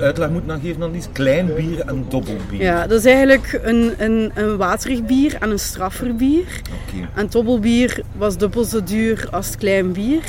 uitleg 0.00 0.28
moeten 0.30 0.50
aan 0.50 0.60
geven 0.60 0.80
dan 0.80 0.92
die 0.92 1.02
kleinbier 1.12 1.80
en 1.80 2.06
dobbelbier. 2.08 2.62
Ja, 2.62 2.86
dat 2.86 2.98
is 2.98 3.04
eigenlijk 3.04 3.60
een, 3.62 3.94
een, 3.98 4.32
een 4.34 4.56
waterig 4.56 5.04
bier 5.04 5.36
en 5.40 5.50
een 5.50 5.58
straffer 5.58 6.14
bier. 6.14 6.60
Okay. 6.88 7.08
En 7.14 7.26
dobbelbier 7.30 8.02
was 8.16 8.36
dubbel 8.36 8.64
zo 8.64 8.82
duur 8.82 9.28
als 9.30 9.46
het 9.46 9.56
klein 9.56 9.92
bier. 9.92 10.22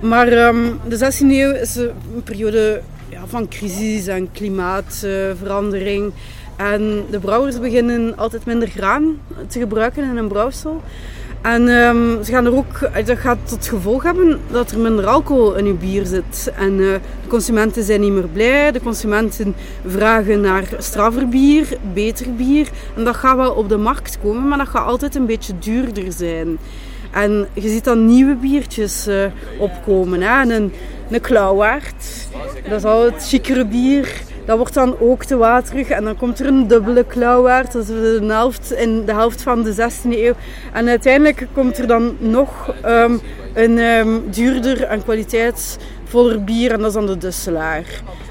Maar 0.00 0.32
um, 0.32 0.80
de 0.88 0.96
16e 0.96 1.26
eeuw 1.26 1.52
is 1.52 1.76
een 1.76 2.22
periode 2.24 2.80
ja, 3.08 3.26
van 3.26 3.48
crisis 3.48 4.06
en 4.06 4.32
klimaatverandering. 4.32 6.12
en 6.56 7.04
de 7.10 7.18
brouwers 7.18 7.60
beginnen 7.60 8.16
altijd 8.16 8.44
minder 8.44 8.68
graan 8.68 9.18
te 9.46 9.58
gebruiken 9.58 10.04
in 10.04 10.16
een 10.16 10.28
brouwsel. 10.28 10.82
En 11.42 11.68
um, 11.68 12.24
ze 12.24 12.32
gaan 12.32 12.46
er 12.46 12.54
ook, 12.54 13.06
dat 13.06 13.18
gaat 13.18 13.38
tot 13.44 13.66
gevolg 13.66 14.02
hebben 14.02 14.40
dat 14.50 14.70
er 14.70 14.78
minder 14.78 15.06
alcohol 15.06 15.54
in 15.54 15.66
je 15.66 15.72
bier 15.72 16.06
zit. 16.06 16.52
En 16.56 16.72
uh, 16.72 16.92
de 17.22 17.28
consumenten 17.28 17.82
zijn 17.82 18.00
niet 18.00 18.12
meer 18.12 18.28
blij. 18.28 18.72
De 18.72 18.80
consumenten 18.80 19.54
vragen 19.86 20.40
naar 20.40 20.64
straffer 20.78 21.28
bier, 21.28 21.68
beter 21.92 22.34
bier. 22.34 22.68
En 22.96 23.04
dat 23.04 23.16
gaat 23.16 23.36
wel 23.36 23.52
op 23.52 23.68
de 23.68 23.76
markt 23.76 24.18
komen, 24.22 24.48
maar 24.48 24.58
dat 24.58 24.68
gaat 24.68 24.86
altijd 24.86 25.14
een 25.14 25.26
beetje 25.26 25.58
duurder 25.58 26.12
zijn. 26.12 26.58
En 27.10 27.48
je 27.52 27.68
ziet 27.68 27.84
dan 27.84 28.06
nieuwe 28.06 28.34
biertjes 28.34 29.08
uh, 29.08 29.24
opkomen. 29.58 30.20
Hè? 30.20 30.40
En 30.40 30.50
een, 30.50 30.72
een 31.10 31.20
klauwaard, 31.20 32.28
dat 32.68 32.78
is 32.78 32.84
al 32.84 33.04
het 33.04 33.28
chicere 33.28 33.66
bier. 33.66 34.26
Dat 34.48 34.56
wordt 34.56 34.74
dan 34.74 34.98
ook 34.98 35.24
te 35.24 35.36
waterig 35.36 35.88
en 35.88 36.04
dan 36.04 36.16
komt 36.16 36.40
er 36.40 36.46
een 36.46 36.66
dubbele 36.66 37.04
klauwaard. 37.04 37.72
Dat 37.72 37.82
is 37.82 37.88
de 37.88 38.24
helft, 38.26 38.72
in 38.72 39.04
de 39.04 39.12
helft 39.12 39.42
van 39.42 39.62
de 39.62 39.74
16e 39.74 40.10
eeuw. 40.10 40.34
En 40.72 40.88
uiteindelijk 40.88 41.46
komt 41.52 41.78
er 41.78 41.86
dan 41.86 42.16
nog 42.18 42.74
um, 42.86 43.20
een 43.54 43.78
um, 43.78 44.30
duurder 44.30 44.82
en 44.82 45.02
kwaliteitsvoller 45.02 46.44
bier 46.44 46.72
en 46.72 46.78
dat 46.78 46.86
is 46.86 46.92
dan 46.92 47.06
de 47.06 47.18
Dusselaar. 47.18 47.84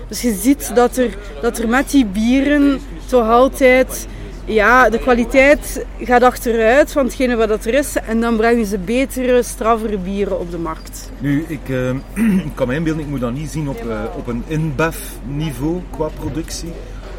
Dus 0.08 0.22
je 0.22 0.34
ziet 0.34 0.76
dat 0.76 0.98
er, 0.98 1.18
dat 1.42 1.58
er 1.58 1.70
met 1.70 1.90
die 1.90 2.06
bieren 2.06 2.80
toch 3.06 3.30
altijd 3.30 4.08
ja, 4.48 4.90
de 4.90 5.00
kwaliteit 5.00 5.86
gaat 6.00 6.24
achteruit 6.24 6.92
van 6.92 7.06
hetgene 7.06 7.36
wat 7.36 7.66
er 7.66 7.74
is. 7.74 7.96
En 7.96 8.22
dan 8.22 8.38
brengen 8.38 8.66
ze 8.66 8.78
betere, 8.78 9.44
straffere 9.44 9.98
bieren 9.98 10.40
op 10.40 10.52
de 10.52 10.58
markt. 10.58 11.12
Nu, 11.18 11.46
ik, 11.48 11.70
uh, 11.70 11.90
ik 12.50 12.56
kan 12.56 12.68
me 12.68 12.76
inbeelden, 12.76 13.04
ik 13.04 13.10
moet 13.10 13.20
dat 13.20 13.34
niet 13.34 13.50
zien 13.50 13.68
op, 13.70 13.84
uh, 13.86 14.04
op 14.18 14.28
een 14.28 14.44
InBev-niveau 14.48 15.82
qua 15.90 16.08
productie. 16.20 16.72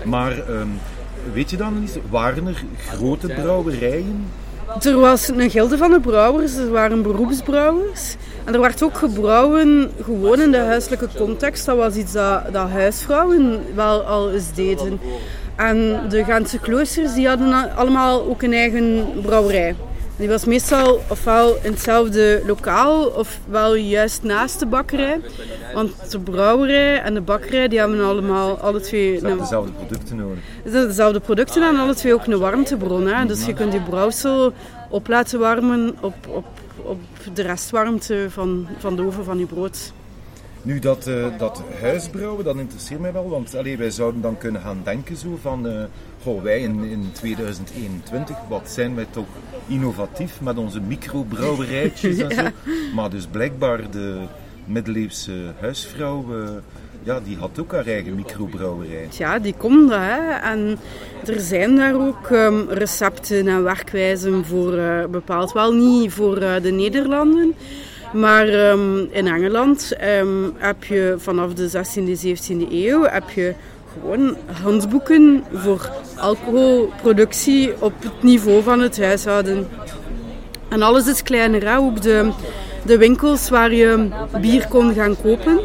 Maar 0.04 0.32
um, 0.50 0.78
weet 1.32 1.50
je 1.50 1.56
dan 1.56 1.80
niet, 1.80 1.98
waren 2.10 2.46
er 2.46 2.64
grote 2.86 3.26
brouwerijen? 3.26 4.26
Er 4.82 4.98
was 4.98 5.28
een 5.28 5.50
gilde 5.50 5.76
van 5.76 5.90
de 5.90 6.00
brouwers, 6.00 6.54
er 6.54 6.70
waren 6.70 7.02
beroepsbrouwers. 7.02 8.16
En 8.44 8.54
er 8.54 8.60
werd 8.60 8.82
ook 8.82 8.96
gebrouwen 8.96 9.90
gewoon 10.02 10.40
in 10.40 10.50
de 10.50 10.58
huiselijke 10.58 11.08
context. 11.16 11.66
Dat 11.66 11.76
was 11.76 11.94
iets 11.94 12.12
dat, 12.12 12.42
dat 12.52 12.68
huisvrouwen 12.68 13.60
wel 13.74 14.02
al 14.02 14.32
eens 14.32 14.54
deden. 14.54 15.00
En 15.58 16.08
de 16.08 16.24
Gentse 16.24 16.58
kloosters 16.58 17.14
die 17.14 17.28
hadden 17.28 17.76
allemaal 17.76 18.22
ook 18.28 18.42
een 18.42 18.52
eigen 18.52 19.06
brouwerij. 19.22 19.74
Die 20.16 20.28
was 20.28 20.44
meestal 20.44 21.00
ofwel 21.08 21.56
in 21.62 21.70
hetzelfde 21.70 22.42
lokaal 22.46 23.06
ofwel 23.06 23.74
juist 23.74 24.22
naast 24.22 24.58
de 24.58 24.66
bakkerij. 24.66 25.20
Want 25.74 26.10
de 26.10 26.18
brouwerij 26.18 27.00
en 27.00 27.14
de 27.14 27.20
bakkerij 27.20 27.68
die 27.68 27.78
hebben 27.78 28.00
allemaal 28.00 28.58
alle 28.58 28.80
twee... 28.80 29.24
Een, 29.24 29.38
dezelfde 29.38 29.72
producten 29.72 30.16
nodig. 30.16 30.38
Dezelfde 30.64 31.20
producten 31.20 31.62
en 31.62 31.76
alle 31.76 31.94
twee 31.94 32.14
ook 32.14 32.26
een 32.26 32.38
warmtebron. 32.38 33.06
Hè. 33.06 33.26
Dus 33.26 33.46
je 33.46 33.52
kunt 33.52 33.72
die 33.72 33.80
brouwsel 33.80 34.52
op 34.90 35.08
laten 35.08 35.38
warmen 35.38 35.96
op, 36.00 36.14
op, 36.28 36.46
op 36.82 37.00
de 37.34 37.42
restwarmte 37.42 38.26
van, 38.28 38.66
van 38.78 38.96
de 38.96 39.02
oven 39.02 39.24
van 39.24 39.38
je 39.38 39.46
brood. 39.46 39.92
Nu, 40.62 40.78
dat, 40.78 41.06
uh, 41.08 41.26
dat 41.38 41.62
huisbrouwen, 41.80 42.44
dat 42.44 42.56
interesseert 42.56 43.00
mij 43.00 43.12
wel, 43.12 43.28
want 43.28 43.54
allee, 43.56 43.76
wij 43.76 43.90
zouden 43.90 44.20
dan 44.20 44.38
kunnen 44.38 44.60
gaan 44.60 44.80
denken 44.84 45.16
zo 45.16 45.38
van, 45.42 45.66
uh, 45.66 45.84
goh, 46.22 46.42
wij 46.42 46.60
in, 46.60 46.84
in 46.84 47.10
2021, 47.12 48.36
wat 48.48 48.70
zijn 48.70 48.94
wij 48.94 49.06
toch 49.10 49.26
innovatief 49.66 50.40
met 50.40 50.58
onze 50.58 50.80
microbrouwerijtjes 50.80 52.18
en 52.18 52.34
zo. 52.34 52.42
Maar 52.94 53.10
dus 53.10 53.26
blijkbaar 53.26 53.90
de 53.90 54.20
middeleeuwse 54.64 55.32
huisvrouw, 55.60 56.24
uh, 56.30 56.48
ja, 57.02 57.20
die 57.20 57.36
had 57.36 57.60
ook 57.60 57.72
haar 57.72 57.86
eigen 57.86 58.14
microbrouwerij. 58.14 59.08
Ja, 59.10 59.38
die 59.38 59.54
komt 59.56 59.90
hè. 59.90 60.30
En 60.30 60.78
er 61.26 61.40
zijn 61.40 61.76
daar 61.76 61.94
ook 61.94 62.30
um, 62.30 62.70
recepten 62.70 63.48
en 63.48 63.62
werkwijzen 63.62 64.44
voor 64.44 65.06
bepaald. 65.10 65.52
Wel 65.52 65.72
niet 65.72 66.12
voor 66.12 66.40
de 66.40 66.70
Nederlanden. 66.70 67.54
Maar 68.12 68.70
um, 68.70 69.08
in 69.10 69.26
Engeland 69.26 69.92
um, 70.20 70.54
heb 70.56 70.84
je 70.84 71.14
vanaf 71.18 71.52
de 71.52 71.70
16e, 71.70 72.26
17e 72.26 72.72
eeuw 72.72 73.02
heb 73.02 73.30
je 73.30 73.54
gewoon 73.92 74.36
handboeken 74.62 75.44
voor 75.52 75.90
alcoholproductie 76.16 77.82
op 77.82 77.92
het 78.02 78.22
niveau 78.22 78.62
van 78.62 78.80
het 78.80 79.00
huishouden. 79.00 79.68
En 80.68 80.82
alles 80.82 81.06
is 81.06 81.22
kleiner, 81.22 81.68
hè? 81.68 81.76
ook 81.78 82.02
de, 82.02 82.30
de 82.84 82.98
winkels 82.98 83.48
waar 83.48 83.72
je 83.72 84.08
bier 84.40 84.68
kon 84.68 84.94
gaan 84.94 85.16
kopen. 85.22 85.60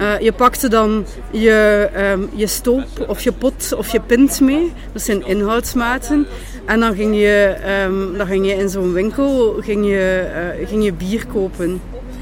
Uh, 0.00 0.20
je 0.20 0.32
pakte 0.32 0.68
dan 0.68 1.06
je, 1.30 1.88
um, 1.96 2.30
je 2.34 2.46
stoop 2.46 2.86
of 3.08 3.22
je 3.22 3.32
pot 3.32 3.74
of 3.76 3.92
je 3.92 4.00
pint 4.00 4.40
mee. 4.40 4.72
Dat 4.92 5.02
zijn 5.02 5.26
inhoudsmaten. 5.26 6.26
En 6.64 6.80
dan 6.80 6.94
ging 6.94 7.14
je, 7.14 7.56
um, 7.86 8.16
dan 8.16 8.26
ging 8.26 8.46
je 8.46 8.54
in 8.54 8.68
zo'n 8.68 8.92
winkel 8.92 9.56
ging 9.60 9.86
je, 9.86 10.30
uh, 10.60 10.68
ging 10.68 10.84
je 10.84 10.92
bier 10.92 11.26
kopen. 11.26 11.80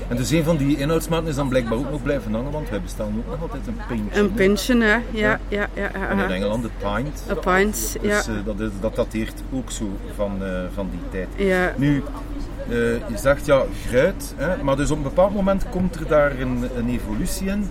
En 0.09 0.17
dus 0.17 0.31
een 0.31 0.45
van 0.45 0.57
die 0.57 0.77
inhoudsmaten 0.77 1.29
is 1.29 1.35
dan 1.35 1.49
blijkbaar 1.49 1.79
ook 1.79 1.91
nog 1.91 2.03
blijven 2.03 2.33
hangen, 2.35 2.53
want 2.53 2.71
wij 2.71 2.81
bestaan 2.81 3.15
ook 3.19 3.31
nog 3.31 3.43
altijd 3.43 3.67
een 3.67 3.77
pintje. 3.89 4.21
Een 4.21 4.33
pintje, 4.33 4.83
hè? 4.83 4.93
Ja, 4.93 5.01
ja, 5.11 5.39
ja. 5.49 5.69
ja, 5.75 5.91
ja. 5.95 6.09
En 6.09 6.19
in 6.19 6.31
Engeland 6.31 6.63
de 6.63 6.71
pint. 6.79 7.25
Een 7.29 7.39
pint, 7.39 7.97
dus, 8.01 8.25
ja. 8.27 8.33
Uh, 8.33 8.45
dat, 8.45 8.61
is, 8.61 8.71
dat 8.81 8.97
dateert 8.97 9.43
ook 9.53 9.71
zo 9.71 9.85
van, 10.15 10.39
uh, 10.43 10.49
van 10.75 10.89
die 10.91 11.01
tijd. 11.11 11.29
Ja. 11.37 11.75
Nu, 11.77 12.03
uh, 12.69 12.75
je 12.95 13.17
zegt 13.17 13.47
ja, 13.47 13.63
gruit, 13.87 14.35
hè, 14.37 14.63
maar 14.63 14.77
dus 14.77 14.91
op 14.91 14.97
een 14.97 15.03
bepaald 15.03 15.35
moment 15.35 15.65
komt 15.71 15.95
er 15.95 16.07
daar 16.07 16.41
een, 16.41 16.69
een 16.77 16.89
evolutie 16.89 17.47
in 17.47 17.69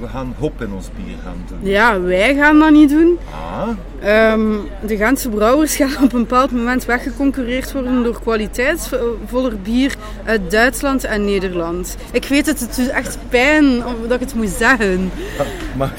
we 0.00 0.08
gaan 0.08 0.34
hop 0.38 0.62
in 0.62 0.72
ons 0.72 0.88
bier 0.96 1.16
gaan 1.24 1.44
doen. 1.48 1.70
Ja, 1.70 2.00
wij 2.00 2.34
gaan 2.34 2.58
dat 2.58 2.70
niet 2.70 2.90
doen. 2.90 3.18
Ah. 3.32 4.32
Um, 4.32 4.68
de 4.86 4.96
Gentse 4.96 5.28
brouwers 5.28 5.76
gaan 5.76 6.04
op 6.04 6.12
een 6.12 6.20
bepaald 6.20 6.50
moment 6.50 6.84
weggeconcureerd 6.84 7.72
worden 7.72 8.02
door 8.02 8.20
kwaliteitsvoller 8.20 9.60
bier 9.62 9.94
uit 10.24 10.50
Duitsland 10.50 11.04
en 11.04 11.24
Nederland. 11.24 11.96
Ik 12.12 12.24
weet 12.24 12.46
het, 12.46 12.60
het 12.60 12.78
is 12.78 12.88
echt 12.88 13.18
pijn 13.28 13.82
dat 14.08 14.12
ik 14.12 14.20
het 14.20 14.34
moet 14.34 14.48
zeggen. 14.48 15.10
Ja, 15.38 15.44
maar 15.76 15.92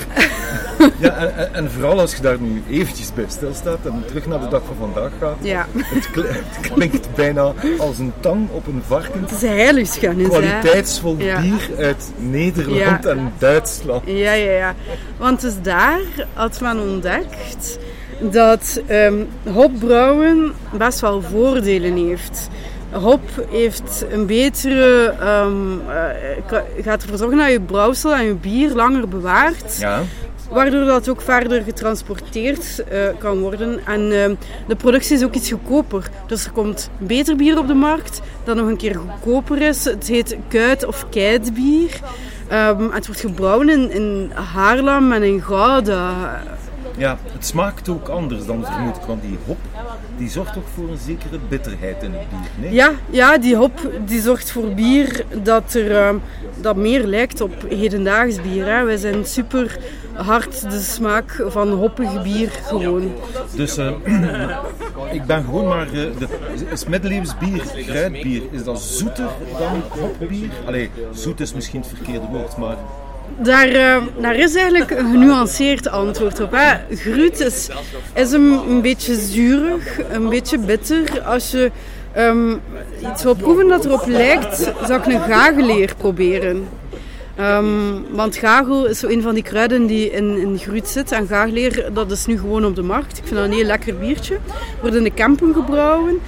Ja, 0.99 1.15
en, 1.15 1.53
en, 1.53 1.71
vooral 1.71 1.99
als 1.99 2.15
je 2.15 2.21
daar 2.21 2.39
nu 2.39 2.63
eventjes 2.69 3.13
bij 3.13 3.25
stilstaat 3.27 3.85
en 3.85 4.03
terug 4.07 4.25
naar 4.25 4.39
de 4.39 4.47
dag 4.47 4.61
van 4.65 4.75
vandaag 4.79 5.11
gaat. 5.19 5.37
Ja. 5.41 5.67
Het, 5.75 6.07
het 6.15 6.71
klinkt 6.73 7.15
bijna 7.15 7.53
als 7.77 7.99
een 7.99 8.13
tang 8.19 8.49
op 8.51 8.67
een 8.67 8.81
varken. 8.87 9.21
Het 9.21 9.31
is 9.31 9.41
heiligschennis, 9.41 10.27
Kwaliteitsvol 10.27 11.15
bier 11.15 11.69
uit 11.77 12.11
Nederland 12.17 13.05
en 13.05 13.33
Duitsland. 13.37 14.01
Ja, 14.05 14.33
ja, 14.33 14.51
ja. 14.51 14.75
Want 15.17 15.41
dus 15.41 15.53
daar 15.61 16.01
had 16.33 16.61
men 16.61 16.79
ontdekt 16.79 17.79
dat 18.19 18.81
um, 18.89 19.27
hopbrouwen 19.53 20.53
best 20.77 20.99
wel 20.99 21.21
voordelen 21.21 22.07
heeft. 22.07 22.49
Hop 22.91 23.45
heeft 23.49 24.05
een 24.11 24.25
betere, 24.25 25.13
um, 25.45 25.81
uh, 25.87 26.57
gaat 26.81 27.01
ervoor 27.01 27.17
zorgen 27.17 27.37
dat 27.37 27.51
je 27.51 27.61
brouwsel 27.61 28.15
en 28.15 28.25
je 28.25 28.33
bier 28.33 28.69
langer 28.73 29.07
bewaart. 29.07 29.77
Ja. 29.79 30.01
Waardoor 30.51 30.85
dat 30.85 31.09
ook 31.09 31.21
verder 31.21 31.61
getransporteerd 31.61 32.83
uh, 32.91 33.07
kan 33.17 33.39
worden. 33.39 33.79
En 33.85 34.01
uh, 34.01 34.25
de 34.67 34.75
productie 34.77 35.15
is 35.15 35.23
ook 35.23 35.33
iets 35.33 35.51
goedkoper. 35.51 36.09
Dus 36.27 36.45
er 36.45 36.51
komt 36.51 36.89
beter 36.97 37.35
bier 37.35 37.57
op 37.57 37.67
de 37.67 37.73
markt 37.73 38.21
dat 38.43 38.55
nog 38.55 38.67
een 38.67 38.77
keer 38.77 38.95
goedkoper 38.95 39.61
is. 39.61 39.83
Het 39.85 40.07
heet 40.07 40.37
kuit- 40.47 40.85
of 40.85 41.09
keitbier. 41.09 41.99
Um, 42.51 42.91
het 42.91 43.05
wordt 43.05 43.21
gebrouwen 43.21 43.69
in, 43.69 43.91
in 43.91 44.31
Haarlem 44.53 45.11
en 45.11 45.23
in 45.23 45.41
Gouda. 45.41 46.41
Ja, 46.97 47.17
het 47.33 47.45
smaakt 47.45 47.89
ook 47.89 48.07
anders 48.07 48.45
dan 48.45 48.65
vermoed 48.65 48.95
ik, 48.95 49.01
want 49.01 49.21
die 49.21 49.37
hop 49.45 49.57
die 50.17 50.29
zorgt 50.29 50.53
toch 50.53 50.63
voor 50.75 50.89
een 50.89 50.97
zekere 50.97 51.39
bitterheid 51.49 52.03
in 52.03 52.11
het 52.11 52.29
bier, 52.29 52.49
nee? 52.59 52.73
Ja, 52.73 52.91
ja 53.09 53.37
die 53.37 53.55
hop 53.55 53.91
die 54.05 54.21
zorgt 54.21 54.51
voor 54.51 54.73
bier 54.73 55.25
dat, 55.43 55.73
er, 55.73 55.91
uh, 55.91 56.09
dat 56.61 56.75
meer 56.75 57.05
lijkt 57.05 57.41
op 57.41 57.53
hedendaags 57.69 58.41
bier. 58.41 58.65
Hè. 58.65 58.83
Wij 58.83 58.97
zijn 58.97 59.25
super 59.25 59.77
hard 60.13 60.71
de 60.71 60.79
smaak 60.79 61.43
van 61.47 61.69
hoppig 61.69 62.23
bier 62.23 62.49
gewoon. 62.63 63.13
Dus 63.55 63.77
uh, 63.77 63.91
ik 65.17 65.25
ben 65.25 65.43
gewoon 65.43 65.67
maar... 65.67 65.85
Uh, 65.85 65.91
de, 65.93 66.27
is 66.71 66.85
middeleeuws 66.85 67.37
bier, 67.37 67.63
kruidbier, 67.85 68.41
is 68.51 68.63
dat 68.63 68.81
zoeter 68.81 69.27
dan 69.57 69.81
hopbier? 69.99 70.49
Allee, 70.65 70.89
zoet 71.13 71.39
is 71.39 71.53
misschien 71.53 71.81
het 71.81 71.89
verkeerde 71.89 72.27
woord, 72.31 72.57
maar... 72.57 72.77
Daar, 73.37 73.69
uh, 73.71 73.97
daar 74.21 74.35
is 74.35 74.55
eigenlijk 74.55 74.91
een 74.91 75.11
genuanceerd 75.11 75.87
antwoord 75.87 76.39
op. 76.39 76.51
Hè. 76.51 76.95
Gruut 76.95 77.39
is, 77.39 77.69
is 78.13 78.31
een, 78.31 78.81
beetje 78.81 79.15
zuurig, 79.15 79.99
een 80.11 80.29
beetje 80.29 80.57
bitter. 80.57 81.21
Als 81.21 81.51
je 81.51 81.71
um, 82.17 82.61
iets 83.11 83.23
wil 83.23 83.35
proeven 83.35 83.67
dat 83.67 83.85
erop 83.85 84.05
lijkt, 84.05 84.71
zou 84.85 84.99
ik 84.99 85.05
een 85.05 85.21
gageleer 85.21 85.93
proberen. 85.97 86.67
Um, 87.39 88.05
want 88.11 88.35
gagel 88.35 88.85
is 88.85 88.99
zo 88.99 89.07
een 89.07 89.21
van 89.21 89.33
die 89.33 89.43
kruiden 89.43 89.85
die 89.85 90.11
in, 90.11 90.37
in 90.37 90.57
gruut 90.57 90.87
zit. 90.87 91.11
En 91.11 91.27
gageleer, 91.27 91.89
dat 91.93 92.11
is 92.11 92.25
nu 92.25 92.39
gewoon 92.39 92.65
op 92.65 92.75
de 92.75 92.83
markt. 92.83 93.17
Ik 93.17 93.23
vind 93.23 93.35
dat 93.35 93.45
een 93.45 93.53
heel 93.53 93.65
lekker 93.65 93.97
biertje. 93.97 94.37
Wordt 94.81 94.95
in 94.95 95.03
de 95.03 95.13
camping 95.13 95.55
gebrouwen. 95.55 96.19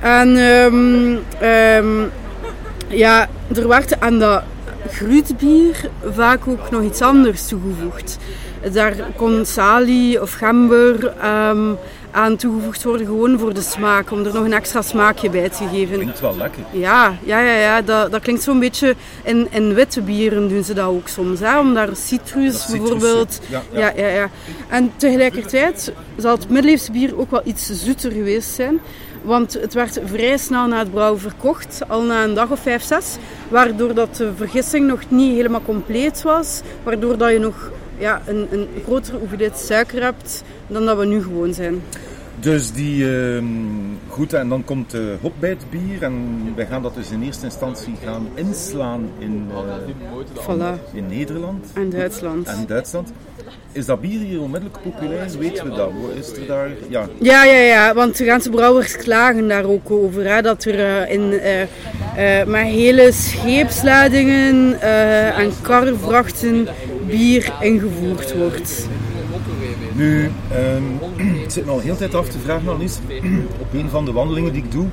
En 0.00 0.36
um, 0.36 1.20
ja, 2.88 3.28
er 3.54 3.68
werd 3.68 4.00
aan 4.00 4.18
dat 4.18 4.42
gruutbier 4.90 5.90
vaak 6.10 6.48
ook 6.48 6.70
nog 6.70 6.82
iets 6.82 7.00
anders 7.00 7.46
toegevoegd. 7.48 8.18
Daar 8.72 8.94
kon 9.16 9.46
salie 9.46 10.22
of 10.22 10.32
gember 10.32 11.14
um, 11.50 11.76
aan 12.10 12.36
toegevoegd 12.36 12.82
worden, 12.82 13.06
gewoon 13.06 13.38
voor 13.38 13.54
de 13.54 13.60
smaak, 13.60 14.10
om 14.10 14.24
er 14.24 14.34
nog 14.34 14.44
een 14.44 14.52
extra 14.52 14.82
smaakje 14.82 15.30
bij 15.30 15.48
te 15.48 15.68
geven. 15.72 15.94
Klinkt 15.94 16.20
wel 16.20 16.36
lekker. 16.36 16.62
Ja, 16.72 17.16
ja, 17.24 17.40
ja, 17.40 17.56
ja 17.56 17.82
dat, 17.82 18.10
dat 18.10 18.22
klinkt 18.22 18.42
zo'n 18.42 18.58
beetje... 18.58 18.94
In, 19.22 19.48
in 19.50 19.74
witte 19.74 20.00
bieren 20.00 20.48
doen 20.48 20.64
ze 20.64 20.74
dat 20.74 20.86
ook 20.86 21.08
soms, 21.08 21.40
hè, 21.40 21.58
om 21.58 21.74
daar 21.74 21.88
citrus 21.92 22.66
bijvoorbeeld... 22.66 23.40
Ja, 23.48 23.62
ja. 23.72 23.78
Ja, 23.80 23.92
ja, 23.96 24.08
ja. 24.08 24.30
En 24.68 24.92
tegelijkertijd 24.96 25.92
zal 26.16 26.34
het 26.34 26.48
middeleeuwse 26.48 26.92
bier 26.92 27.18
ook 27.18 27.30
wel 27.30 27.42
iets 27.44 27.70
zoeter 27.84 28.12
geweest 28.12 28.50
zijn. 28.50 28.80
Want 29.22 29.52
het 29.52 29.74
werd 29.74 30.00
vrij 30.04 30.36
snel 30.36 30.66
na 30.66 30.78
het 30.78 30.90
brouwen 30.90 31.20
verkocht, 31.20 31.80
al 31.88 32.02
na 32.02 32.24
een 32.24 32.34
dag 32.34 32.50
of 32.50 32.60
vijf, 32.60 32.82
zes. 32.82 33.16
Waardoor 33.48 33.94
dat 33.94 34.16
de 34.16 34.32
vergissing 34.36 34.86
nog 34.86 35.00
niet 35.08 35.34
helemaal 35.34 35.62
compleet 35.62 36.22
was. 36.22 36.60
Waardoor 36.82 37.16
dat 37.18 37.30
je 37.32 37.38
nog 37.38 37.70
ja, 37.98 38.22
een, 38.26 38.46
een 38.50 38.68
grotere 38.84 39.18
hoeveelheid 39.18 39.58
suiker 39.58 40.02
hebt 40.02 40.42
dan 40.66 40.84
dat 40.84 40.98
we 40.98 41.06
nu 41.06 41.22
gewoon 41.22 41.54
zijn. 41.54 41.82
Dus 42.40 42.72
die, 42.72 43.04
uh, 43.04 43.42
goed, 44.08 44.32
en 44.32 44.48
dan 44.48 44.64
komt 44.64 44.90
de 44.90 45.16
hop 45.20 45.32
bij 45.38 45.50
het 45.50 45.70
bier 45.70 46.02
en 46.02 46.52
wij 46.54 46.66
gaan 46.66 46.82
dat 46.82 46.94
dus 46.94 47.10
in 47.10 47.22
eerste 47.22 47.44
instantie 47.44 47.94
gaan 48.04 48.28
inslaan 48.34 49.08
in, 49.18 49.48
uh, 49.50 49.58
voilà. 50.42 50.92
in 50.92 51.06
Nederland. 51.06 51.66
En 51.74 51.90
Duitsland. 51.90 52.46
En 52.46 52.66
Duitsland. 52.66 53.12
Is 53.74 53.86
dat 53.86 54.00
bier 54.00 54.20
hier 54.20 54.40
onmiddellijk 54.40 54.82
populair? 54.82 55.38
Weten 55.38 55.64
we 55.64 55.76
dat? 55.76 55.90
Is 56.14 56.32
er 56.36 56.46
daar... 56.46 56.70
Ja, 56.88 57.08
ja, 57.20 57.44
ja, 57.44 57.58
ja 57.58 57.94
want 57.94 58.16
de 58.16 58.24
Gaanse 58.24 58.50
brouwers 58.50 58.96
klagen 58.96 59.48
daar 59.48 59.64
ook 59.64 59.90
over. 59.90 60.34
Hè, 60.34 60.42
dat 60.42 60.64
er 60.64 60.78
uh, 60.78 61.12
in, 61.12 61.32
uh, 61.32 61.60
uh, 61.60 62.46
met 62.46 62.66
hele 62.66 63.12
scheepsladingen 63.12 64.80
en 65.34 65.52
karvrachten 65.62 66.68
bier 67.06 67.52
ingevoerd 67.60 68.36
wordt. 68.36 68.88
Nu, 69.94 70.30
um, 70.56 70.98
ik 71.44 71.50
zit 71.50 71.64
me 71.64 71.70
al 71.70 71.80
heel 71.80 71.96
tijd 71.96 72.14
af 72.14 72.28
te 72.28 72.38
vragen, 72.38 72.68
Alice. 72.68 72.98
Op 73.62 73.72
een 73.72 73.88
van 73.88 74.04
de 74.04 74.12
wandelingen 74.12 74.52
die 74.52 74.62
ik 74.62 74.72
doe, 74.72 74.86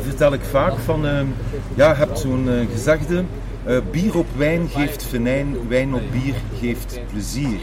vertel 0.00 0.32
ik 0.32 0.42
vaak 0.50 0.74
van... 0.84 1.04
Uh, 1.04 1.20
ja, 1.74 1.88
je 1.88 1.96
hebt 1.96 2.18
zo'n 2.18 2.48
gezegde... 2.72 3.24
Uh, 3.68 3.78
bier 3.90 4.18
op 4.18 4.26
wijn 4.36 4.68
geeft 4.68 5.02
venijn, 5.02 5.68
wijn 5.68 5.94
op 5.94 6.02
bier 6.12 6.34
geeft 6.60 7.00
plezier. 7.10 7.58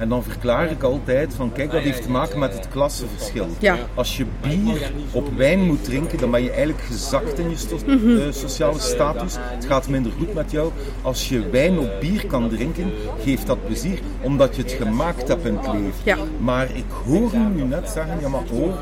En 0.00 0.08
dan 0.08 0.22
verklaar 0.22 0.70
ik 0.70 0.82
altijd 0.82 1.34
van 1.34 1.52
kijk, 1.52 1.70
dat 1.70 1.82
heeft 1.82 2.02
te 2.02 2.10
maken 2.10 2.38
met 2.38 2.54
het 2.54 2.68
klassenverschil. 2.68 3.46
Ja. 3.58 3.76
Als 3.94 4.16
je 4.16 4.26
bier 4.40 4.90
op 5.12 5.36
wijn 5.36 5.60
moet 5.60 5.84
drinken, 5.84 6.18
dan 6.18 6.30
ben 6.30 6.42
je 6.42 6.50
eigenlijk 6.50 6.80
gezakt 6.80 7.38
in 7.38 7.50
je 7.50 7.56
so 7.56 7.78
mm 7.86 7.98
-hmm. 7.98 8.16
uh, 8.16 8.22
sociale 8.30 8.78
status. 8.78 9.36
Het 9.38 9.64
gaat 9.64 9.88
minder 9.88 10.12
goed 10.18 10.34
met 10.34 10.50
jou. 10.50 10.72
Als 11.02 11.28
je 11.28 11.50
wijn 11.50 11.78
op 11.78 11.90
bier 12.00 12.26
kan 12.26 12.48
drinken, 12.48 12.92
geeft 13.24 13.46
dat 13.46 13.66
plezier, 13.66 13.98
omdat 14.20 14.56
je 14.56 14.62
het 14.62 14.72
gemaakt 14.72 15.28
hebt 15.28 15.44
in 15.44 15.56
het 15.56 15.66
leven. 15.66 16.00
Ja. 16.02 16.16
Maar 16.38 16.76
ik 16.76 16.90
hoor 17.06 17.32
u 17.34 17.54
nu 17.54 17.62
net 17.62 17.88
zeggen, 17.88 18.20
ja 18.20 18.28
maar 18.28 18.46
hoor, 18.50 18.74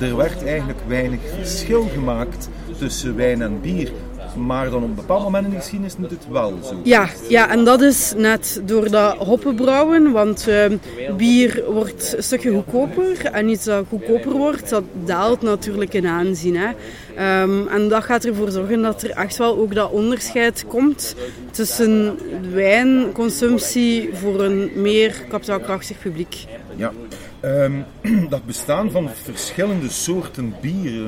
er 0.00 0.16
werd 0.16 0.44
eigenlijk 0.44 0.80
weinig 0.86 1.20
verschil 1.34 1.88
gemaakt 1.94 2.48
tussen 2.78 3.16
wijn 3.16 3.42
en 3.42 3.60
bier. 3.60 3.92
Maar 4.36 4.70
dan 4.70 4.82
op 4.82 4.88
een 4.88 4.94
bepaald 4.94 5.22
moment 5.22 5.44
in 5.44 5.50
de 5.50 5.56
geschiedenis 5.56 5.96
moet 5.96 6.10
het 6.10 6.26
wel 6.30 6.58
zo. 6.64 6.80
Ja, 6.82 7.08
ja 7.28 7.50
en 7.50 7.64
dat 7.64 7.80
is 7.80 8.12
net 8.16 8.60
door 8.64 8.90
dat 8.90 9.16
hoppenbrouwen. 9.16 10.12
Want 10.12 10.46
uh, 10.48 10.64
bier 11.16 11.64
wordt 11.68 12.14
een 12.16 12.22
stukje 12.22 12.50
goedkoper. 12.50 13.24
En 13.24 13.48
iets 13.48 13.64
dat 13.64 13.84
goedkoper 13.88 14.32
wordt, 14.32 14.68
dat 14.68 14.84
daalt 15.04 15.42
natuurlijk 15.42 15.94
in 15.94 16.06
aanzien. 16.06 16.56
Hè. 16.56 16.68
Um, 17.42 17.68
en 17.68 17.88
dat 17.88 18.04
gaat 18.04 18.24
ervoor 18.24 18.50
zorgen 18.50 18.82
dat 18.82 19.02
er 19.02 19.10
echt 19.10 19.36
wel 19.36 19.58
ook 19.58 19.74
dat 19.74 19.90
onderscheid 19.90 20.64
komt 20.66 21.14
tussen 21.50 22.18
wijnconsumptie 22.52 24.10
voor 24.12 24.42
een 24.42 24.70
meer 24.74 25.24
kapitaalkrachtig 25.28 25.98
publiek. 25.98 26.44
Ja, 26.76 26.92
um, 27.46 27.84
dat 28.28 28.44
bestaan 28.44 28.90
van 28.90 29.10
verschillende 29.10 29.88
soorten 29.88 30.54
bier. 30.60 31.06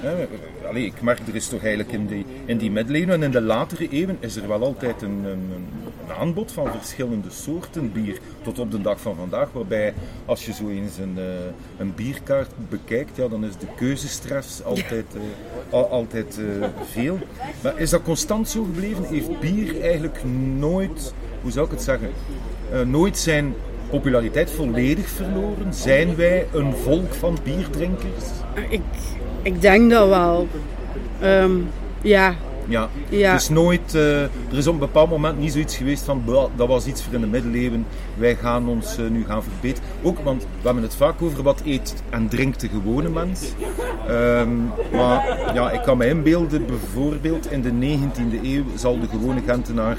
Hè, 0.00 0.26
allee, 0.68 0.84
ik 0.84 1.02
merk, 1.02 1.18
er 1.28 1.34
is 1.34 1.48
toch 1.48 1.60
eigenlijk 1.60 1.92
in 1.92 2.06
die, 2.06 2.26
in 2.44 2.58
die 2.58 2.70
middeleeuwen 2.70 3.14
en 3.14 3.22
in 3.22 3.30
de 3.30 3.40
latere 3.40 3.88
eeuwen 3.88 4.16
is 4.20 4.36
er 4.36 4.48
wel 4.48 4.62
altijd 4.62 5.02
een, 5.02 5.24
een, 5.24 5.66
aanbod 6.18 6.52
van 6.52 6.70
verschillende 6.72 7.30
soorten 7.30 7.92
bier. 7.92 8.18
Tot 8.42 8.58
op 8.58 8.70
de 8.70 8.80
dag 8.80 9.00
van 9.00 9.16
vandaag, 9.16 9.52
waarbij 9.52 9.94
als 10.24 10.46
je 10.46 10.52
zo 10.52 10.68
eens 10.68 10.98
een, 10.98 11.14
uh, 11.18 11.24
een 11.78 11.94
bierkaart 11.94 12.50
bekijkt, 12.68 13.16
ja, 13.16 13.28
dan 13.28 13.44
is 13.44 13.56
de 13.56 13.66
keuzestress 13.76 14.64
altijd, 14.64 15.06
al, 15.70 15.88
altijd 15.88 16.38
uh, 16.38 16.66
veel. 16.90 17.18
Maar 17.62 17.78
is 17.78 17.90
dat 17.90 18.02
constant 18.02 18.48
zo 18.48 18.64
gebleven? 18.64 19.04
Heeft 19.04 19.40
bier 19.40 19.80
eigenlijk 19.80 20.24
nooit, 20.56 21.14
hoe 21.42 21.50
zou 21.50 21.66
ik 21.66 21.72
het 21.72 21.82
zeggen, 21.82 22.10
nooit 22.86 23.18
zijn 23.18 23.54
populariteit 23.90 24.50
volledig 24.50 25.08
verloren? 25.08 25.74
Zijn 25.74 26.16
wij 26.16 26.46
een 26.52 26.74
volk 26.74 27.14
van 27.14 27.38
bierdrinkers? 27.44 28.24
Ik, 28.68 28.80
ik 29.42 29.60
denk 29.60 29.90
dat 29.90 30.08
wel. 30.08 30.48
Um, 31.22 31.68
ja. 32.02 32.34
Ja. 32.68 32.88
ja. 33.08 33.32
Dus 33.32 33.48
nooit, 33.48 33.94
uh, 33.94 34.22
er 34.22 34.30
is 34.50 34.66
op 34.66 34.72
een 34.72 34.78
bepaald 34.78 35.10
moment 35.10 35.38
niet 35.38 35.52
zoiets 35.52 35.76
geweest 35.76 36.04
van 36.04 36.22
dat 36.56 36.68
was 36.68 36.86
iets 36.86 37.02
voor 37.02 37.14
in 37.14 37.20
de 37.20 37.26
middeleeuwen, 37.26 37.86
wij 38.14 38.34
gaan 38.34 38.68
ons 38.68 38.98
uh, 38.98 39.10
nu 39.10 39.24
gaan 39.24 39.42
verbeteren. 39.42 39.88
Ook, 40.02 40.18
want 40.18 40.42
we 40.42 40.64
hebben 40.64 40.82
het 40.82 40.94
vaak 40.94 41.22
over 41.22 41.42
wat 41.42 41.62
eet 41.64 41.94
en 42.10 42.28
drinkt 42.28 42.60
de 42.60 42.68
gewone 42.68 43.08
mens. 43.08 43.52
Um, 44.10 44.70
maar 44.92 45.50
ja, 45.54 45.70
ik 45.70 45.82
kan 45.82 45.96
me 45.96 46.08
inbeelden, 46.08 46.66
bijvoorbeeld 46.66 47.50
in 47.50 47.62
de 47.62 47.98
19e 47.98 48.44
eeuw 48.44 48.64
zal 48.74 49.00
de 49.00 49.08
gewone 49.08 49.40
Gentenaar 49.46 49.96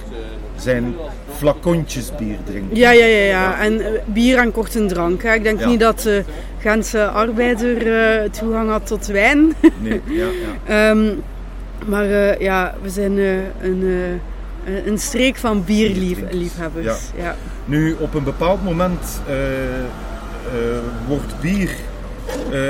zijn 0.60 0.96
flacontjes 1.38 2.12
bier 2.18 2.38
drinken. 2.46 2.78
Ja, 2.78 2.92
ja, 2.92 3.06
ja, 3.06 3.24
ja. 3.26 3.60
en 3.60 3.74
uh, 3.74 3.86
bier 4.06 4.38
en 4.38 4.52
korte 4.52 4.86
drank. 4.86 5.24
Hè. 5.24 5.34
Ik 5.34 5.44
denk 5.44 5.60
Ja. 5.60 5.68
niet 5.68 5.80
dat 5.80 6.00
de 6.02 6.24
Gentse 6.60 7.08
arbeider 7.08 7.88
uh, 7.88 8.30
toegang 8.30 8.70
had 8.70 8.88
tot 8.88 9.06
wijn. 9.08 9.54
Nee, 9.82 10.02
ja, 10.06 10.26
ja. 10.68 10.90
um, 10.90 11.22
maar 11.86 12.06
uh, 12.06 12.40
ja, 12.40 12.76
we 12.82 12.90
zijn 12.90 13.18
een, 13.18 13.44
een, 13.62 14.20
een 14.86 14.98
streek 14.98 15.36
van 15.36 15.64
bierliefhebbers. 15.64 16.86
Ja. 16.86 17.24
Ja. 17.24 17.36
Nu, 17.66 17.96
op 18.00 18.14
een 18.14 18.24
bepaald 18.24 18.64
moment 18.64 19.22
wordt 21.08 21.40
bier 21.42 21.70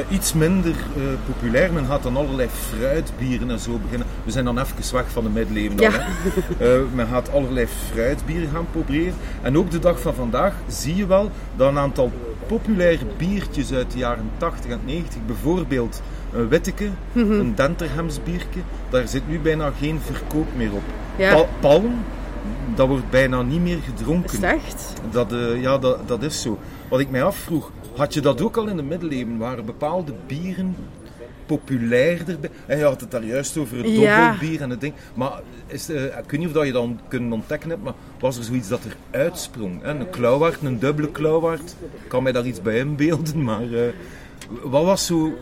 iets 0.10 0.34
minder 0.34 0.76
populair. 1.26 1.74
Men 1.74 1.86
gaat 1.86 2.04
dan 2.04 2.18
allerlei 2.18 2.50
fruitbieren 2.50 3.52
en 3.52 3.60
zo 3.60 3.80
beginnen. 3.84 4.08
We 4.24 4.32
zijn 4.32 4.46
dan 4.46 4.60
even 4.60 4.94
weg 4.94 5.12
van 5.12 5.24
de 5.24 5.30
middeleeuwen. 5.30 5.80
Ja. 5.80 5.92
men 6.94 7.08
gaat 7.08 7.32
allerlei 7.32 7.68
fruitbieren 7.92 8.50
gaan 8.54 8.68
proberen. 8.72 9.14
En 9.42 9.58
ook 9.58 9.72
de 9.72 9.80
dag 9.80 10.00
van 10.00 10.14
vandaag 10.14 10.54
zie 10.68 10.96
je 10.96 11.08
wel 11.08 11.32
dat 11.56 11.70
een 11.70 11.78
aantal 11.78 12.12
populaire 12.50 13.06
biertjes 13.18 13.74
uit 13.74 13.92
de 13.92 13.98
jaren 13.98 14.32
80 14.38 14.72
en 14.72 14.80
90, 14.86 15.26
bijvoorbeeld 15.26 16.02
een 16.34 16.48
Witteke, 16.48 16.90
mm 17.12 17.32
een 17.32 17.56
Denterhems 17.56 18.24
biertje, 18.24 18.60
daar 18.90 19.08
zit 19.08 19.28
nu 19.28 19.40
bijna 19.40 19.72
geen 19.80 20.00
verkoop 20.06 20.48
meer 20.56 20.74
op. 20.74 20.84
Ja. 21.16 21.46
Palm, 21.60 22.04
dat 22.76 22.88
wordt 22.88 23.10
bijna 23.10 23.42
niet 23.42 23.62
meer 23.62 23.78
gedronken. 23.86 24.38
Is 24.38 24.44
echt? 24.44 24.94
Dat, 25.12 25.34
uh, 25.34 25.62
ja, 25.62 25.78
dat, 25.78 26.08
dat 26.08 26.24
is 26.24 26.42
zo. 26.42 26.60
Wat 26.90 27.00
ik 27.00 27.10
mij 27.10 27.24
afvroeg, 27.24 27.72
had 28.00 28.14
je 28.14 28.22
dat 28.22 28.42
ook 28.42 28.58
al 28.58 28.68
in 28.68 28.76
de 28.76 28.84
middeleeuwen? 28.84 29.38
Waren 29.38 29.66
bepaalde 29.66 30.14
bieren 30.28 30.76
populairder? 31.46 32.38
En 32.66 32.78
je 32.78 32.84
had 32.84 33.02
het 33.02 33.12
daar 33.12 33.24
juist 33.24 33.58
over 33.58 33.78
het 33.78 33.86
dobbelbier 33.86 34.62
en 34.62 34.70
het 34.70 34.82
ding. 34.82 34.94
Maar 35.14 35.42
is, 35.68 35.90
uh, 35.90 36.04
ik 36.04 36.32
weet 36.32 36.40
niet 36.40 36.48
of 36.48 36.54
dat 36.54 36.66
je 36.66 36.72
dan 36.72 37.00
kunnen 37.08 37.32
ontdekken 37.32 37.70
hebt, 37.70 37.84
maar 37.84 37.94
was 38.20 38.38
er 38.38 38.44
zoiets 38.44 38.68
dat 38.68 38.84
er 38.84 38.96
uitsprong? 39.12 39.82
Hè? 39.82 39.90
Een 39.90 40.10
klauwaard, 40.10 40.62
een 40.62 40.80
dubbele 40.80 41.12
klauwaard, 41.12 41.76
kan 42.08 42.24
mij 42.24 42.32
daar 42.32 42.46
iets 42.46 42.62
bij 42.62 42.78
inbeelden, 42.78 43.44
maar 43.44 43.64
uh, 43.64 43.82
wat 44.64 44.84
was 44.84 45.06
zo, 45.06 45.34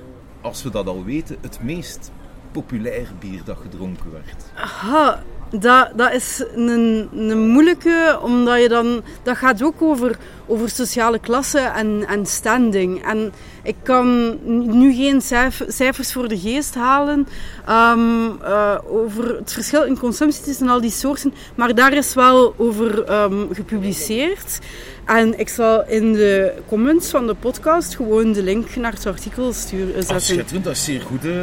als 0.41 0.63
we 0.63 0.69
dat 0.69 0.87
al 0.87 1.03
weten, 1.03 1.37
het 1.41 1.59
meest 1.63 2.11
populair 2.51 3.07
bier 3.19 3.41
dat 3.45 3.57
gedronken 3.61 4.11
werd? 4.11 4.51
Aha, 4.55 5.23
dat, 5.49 5.89
dat 5.95 6.13
is 6.13 6.43
een, 6.55 7.09
een 7.13 7.47
moeilijke, 7.47 8.19
omdat 8.21 8.61
je 8.61 8.69
dan... 8.69 9.01
Dat 9.23 9.37
gaat 9.37 9.63
ook 9.63 9.81
over, 9.81 10.17
over 10.45 10.69
sociale 10.69 11.19
klasse 11.19 11.59
en, 11.59 12.05
en 12.07 12.25
standing. 12.25 13.05
En 13.05 13.31
ik 13.63 13.75
kan 13.83 14.37
nu 14.77 14.93
geen 14.93 15.21
cijfers 15.67 16.13
voor 16.13 16.27
de 16.27 16.39
geest 16.39 16.75
halen 16.75 17.27
um, 17.69 18.39
uh, 18.41 18.77
over 18.89 19.35
het 19.35 19.53
verschil 19.53 19.83
in 19.83 19.99
consumptie 19.99 20.43
tussen 20.43 20.69
al 20.69 20.81
die 20.81 20.91
soorten. 20.91 21.33
Maar 21.55 21.75
daar 21.75 21.93
is 21.93 22.13
wel 22.13 22.53
over 22.57 23.21
um, 23.23 23.47
gepubliceerd. 23.53 24.59
En 25.05 25.39
ik 25.39 25.49
zal 25.49 25.87
in 25.87 26.13
de 26.13 26.53
comments 26.67 27.09
van 27.09 27.27
de 27.27 27.35
podcast 27.35 27.95
gewoon 27.95 28.31
de 28.31 28.43
link 28.43 28.75
naar 28.75 28.91
het 28.91 29.05
artikel 29.05 29.53
sturen. 29.53 29.93
Zetten. 29.93 30.21
Schitterend, 30.21 30.63
dat 30.63 30.73
is 30.73 30.83
zeer 30.83 31.01
goed, 31.01 31.25
uh, 31.25 31.33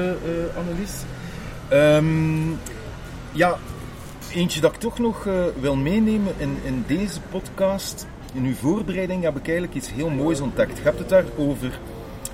Annelies. 0.56 0.92
Um, 1.72 2.58
ja, 3.32 3.58
eentje 4.34 4.60
dat 4.60 4.74
ik 4.74 4.80
toch 4.80 4.98
nog 4.98 5.24
uh, 5.24 5.44
wil 5.60 5.76
meenemen 5.76 6.34
in, 6.36 6.56
in 6.62 6.84
deze 6.86 7.20
podcast. 7.30 8.06
In 8.32 8.44
uw 8.44 8.54
voorbereiding 8.54 9.22
heb 9.22 9.36
ik 9.36 9.44
eigenlijk 9.44 9.76
iets 9.76 9.92
heel 9.92 10.10
moois 10.10 10.40
ontdekt. 10.40 10.76
Je 10.76 10.82
hebt 10.82 10.98
het 10.98 11.08
daar 11.08 11.24
over 11.36 11.78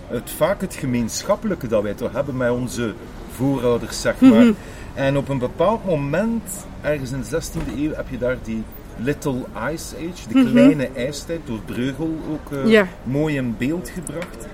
het, 0.06 0.30
vaak 0.30 0.60
het 0.60 0.74
gemeenschappelijke 0.74 1.66
dat 1.66 1.82
wij 1.82 1.94
toch 1.94 2.12
hebben 2.12 2.36
met 2.36 2.50
onze 2.50 2.94
voorouders, 3.34 4.00
zeg 4.00 4.20
maar. 4.20 4.44
Mhm. 4.44 4.52
En 4.94 5.16
op 5.16 5.28
een 5.28 5.38
bepaald 5.38 5.84
moment, 5.84 6.42
ergens 6.80 7.12
in 7.12 7.20
de 7.20 7.26
16e 7.26 7.78
eeuw, 7.78 7.94
heb 7.94 8.08
je 8.08 8.18
daar 8.18 8.36
die 8.42 8.62
Little 8.96 9.44
Ice 9.72 9.96
Age, 9.96 10.28
de 10.28 10.38
mhm. 10.38 10.50
kleine 10.50 10.88
ijstijd, 10.94 11.40
door 11.44 11.60
Breugel 11.64 12.16
ook 12.30 12.52
uh, 12.52 12.82
mooi 13.02 13.36
in 13.36 13.54
beeld 13.58 13.88
gebracht. 13.88 14.46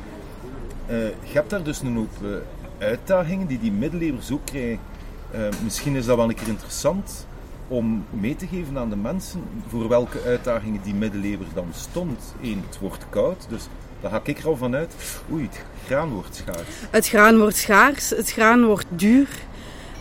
Uh, 0.90 0.96
je 0.98 1.32
hebt 1.32 1.50
daar 1.50 1.62
dus 1.62 1.80
een 1.80 1.96
hoop 1.96 2.42
uitdagingen 2.78 3.46
die 3.46 3.58
die 3.58 3.72
middeleeuwers 3.72 4.32
ook 4.32 4.44
krijgen. 4.44 4.78
misschien 5.62 5.96
is 5.96 6.06
dat 6.06 6.16
wel 6.16 6.28
een 6.28 6.34
keer 6.34 6.48
interessant 6.48 7.26
om 7.68 8.04
mee 8.10 8.36
te 8.36 8.46
geven 8.46 8.78
aan 8.78 8.90
de 8.90 8.96
mensen 8.96 9.42
voor 9.68 9.88
welke 9.88 10.22
uitdagingen 10.26 10.80
die 10.82 10.94
middeleeuwer 10.94 11.46
dan 11.54 11.68
stond. 11.74 12.34
Eén, 12.42 12.62
het 12.66 12.78
wordt 12.78 13.06
koud, 13.08 13.46
dus 13.48 13.68
daar 14.00 14.10
ga 14.10 14.20
ik 14.24 14.38
er 14.38 14.46
al 14.46 14.56
vanuit. 14.56 14.94
Oei, 15.32 15.42
het 15.42 15.60
graan 15.86 16.08
wordt 16.08 16.36
schaars. 16.36 16.68
Het 16.90 17.08
graan 17.08 17.38
wordt 17.38 17.56
schaars, 17.56 18.10
het 18.10 18.32
graan 18.32 18.64
wordt 18.64 18.86
duur. 18.88 19.28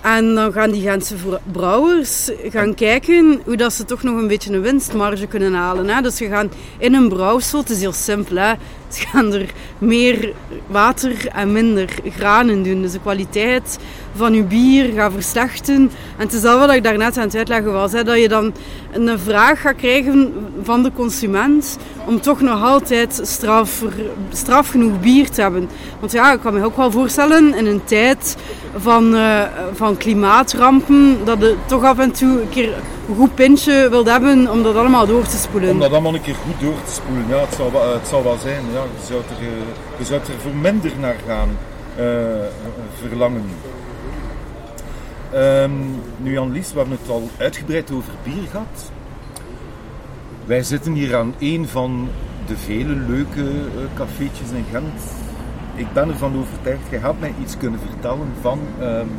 En 0.02 0.36
dan 0.36 0.52
gaan 0.52 0.72
die 0.72 0.82
Gentse 0.82 1.16
brouwers 1.52 2.32
gaan 2.50 2.74
kijken 2.76 3.42
hoe 3.46 3.58
dat 3.58 3.74
ze 3.74 3.86
toch 3.86 4.04
nog 4.04 4.18
een 4.18 4.28
beetje 4.28 4.54
een 4.54 4.62
winstmarge 4.62 5.28
kunnen 5.28 5.54
halen. 5.54 5.88
Hè? 5.90 6.02
Dus 6.02 6.16
ze 6.16 6.28
gaan 6.28 6.52
in 6.78 6.94
een 6.94 7.10
brouwsel, 7.10 7.60
het 7.60 7.70
is 7.70 7.80
heel 7.80 7.94
simpel, 7.94 8.36
hè? 8.36 8.54
Gaan 9.00 9.34
er 9.34 9.50
meer 9.78 10.34
water 10.68 11.28
en 11.28 11.52
minder 11.52 11.90
graan 12.10 12.50
in 12.50 12.64
doen. 12.64 12.82
Dus 12.82 12.92
de 12.92 13.00
kwaliteit 13.00 13.78
van 14.16 14.34
je 14.34 14.44
bier 14.44 14.94
gaat 14.94 15.12
verslechten. 15.12 15.76
En 16.18 16.26
het 16.26 16.34
is 16.34 16.44
al 16.44 16.60
wat 16.60 16.74
ik 16.74 16.84
daarnet 16.84 17.18
aan 17.18 17.24
het 17.24 17.36
uitleggen 17.36 17.72
was, 17.72 17.92
hè, 17.92 18.04
dat 18.04 18.20
je 18.20 18.28
dan 18.28 18.54
een 18.92 19.20
vraag 19.20 19.62
gaat 19.62 19.76
krijgen 19.76 20.34
van 20.64 20.84
de 20.84 20.92
consument 20.96 21.78
om 22.06 22.22
toch 22.22 22.42
nog 22.42 22.64
altijd 22.64 23.20
straf, 23.24 24.70
genoeg 24.70 25.00
bier 25.00 25.30
te 25.30 25.42
hebben. 25.42 25.70
Want 26.00 26.12
ja, 26.12 26.34
ik 26.34 26.40
kan 26.40 26.54
me 26.54 26.66
ook 26.66 26.78
wel 26.78 26.92
voorstellen 26.92 27.56
in 27.56 27.66
een 27.66 27.84
tijd 27.84 28.36
van, 28.78 29.16
uh, 29.16 29.42
van 29.74 29.98
klimaatrampen, 29.98 31.18
dat 31.26 31.40
je 31.40 31.56
toch 31.66 31.84
af 31.84 32.00
en 32.00 32.12
toe 32.12 32.42
een 32.42 32.50
keer 32.50 32.74
goed 33.14 33.36
pintje 33.36 33.88
wilt 33.90 34.08
hebben 34.08 34.52
om 34.52 34.64
dat 34.64 34.76
allemaal 34.76 35.08
door 35.08 35.24
te 35.24 35.38
spoelen. 35.38 35.72
Om 35.72 35.80
dat 35.80 35.92
allemaal 35.92 36.14
een 36.14 36.22
keer 36.22 36.36
goed 36.36 36.60
door 36.60 36.84
te 36.86 36.92
spoelen, 36.92 37.28
ja, 37.28 37.40
het 37.40 37.54
zal, 37.54 37.72
het 37.94 38.08
zal 38.08 38.24
wel 38.24 38.38
zijn. 38.38 38.62
Ja, 38.74 38.84
je, 39.00 39.06
zou 39.06 39.22
er, 39.30 39.48
eh, 39.48 39.98
je 39.98 40.06
zou 40.06 40.20
er 40.20 40.40
voor 40.42 40.56
minder 40.56 40.92
naar 41.00 41.16
gaan 41.28 41.50
uh, 42.00 42.06
verlangen. 43.08 43.44
Um, 45.36 46.02
nu 46.18 46.38
Annelies, 46.38 46.72
we 46.72 46.78
hebben 46.78 46.98
het 47.02 47.10
al 47.10 47.30
uitgebreid 47.38 47.92
over 47.92 48.14
bier 48.24 48.48
gehad. 48.52 48.92
Wij 50.46 50.64
zitten 50.64 50.94
hier 50.94 51.16
aan 51.16 51.34
een 51.40 51.68
van 51.68 52.10
de 52.48 52.58
vele 52.58 52.96
leuke 53.08 53.42
uh, 53.42 53.84
cafeetjes 53.96 54.50
in 54.50 54.66
Gent. 54.72 55.02
Ik 55.76 55.94
ben 55.94 56.10
ervan 56.10 56.38
overtuigd, 56.40 56.90
jij 56.90 57.00
gaat 57.00 57.20
mij 57.20 57.34
iets 57.42 57.58
kunnen 57.58 57.80
vertellen 57.90 58.28
van... 58.42 58.60
Um, 58.82 59.10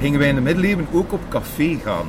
gingen 0.00 0.18
wij 0.18 0.28
in 0.28 0.34
de 0.34 0.40
middeleeuwen 0.40 0.86
ook 0.92 1.12
op 1.12 1.20
café 1.28 1.78
gaan? 1.84 2.06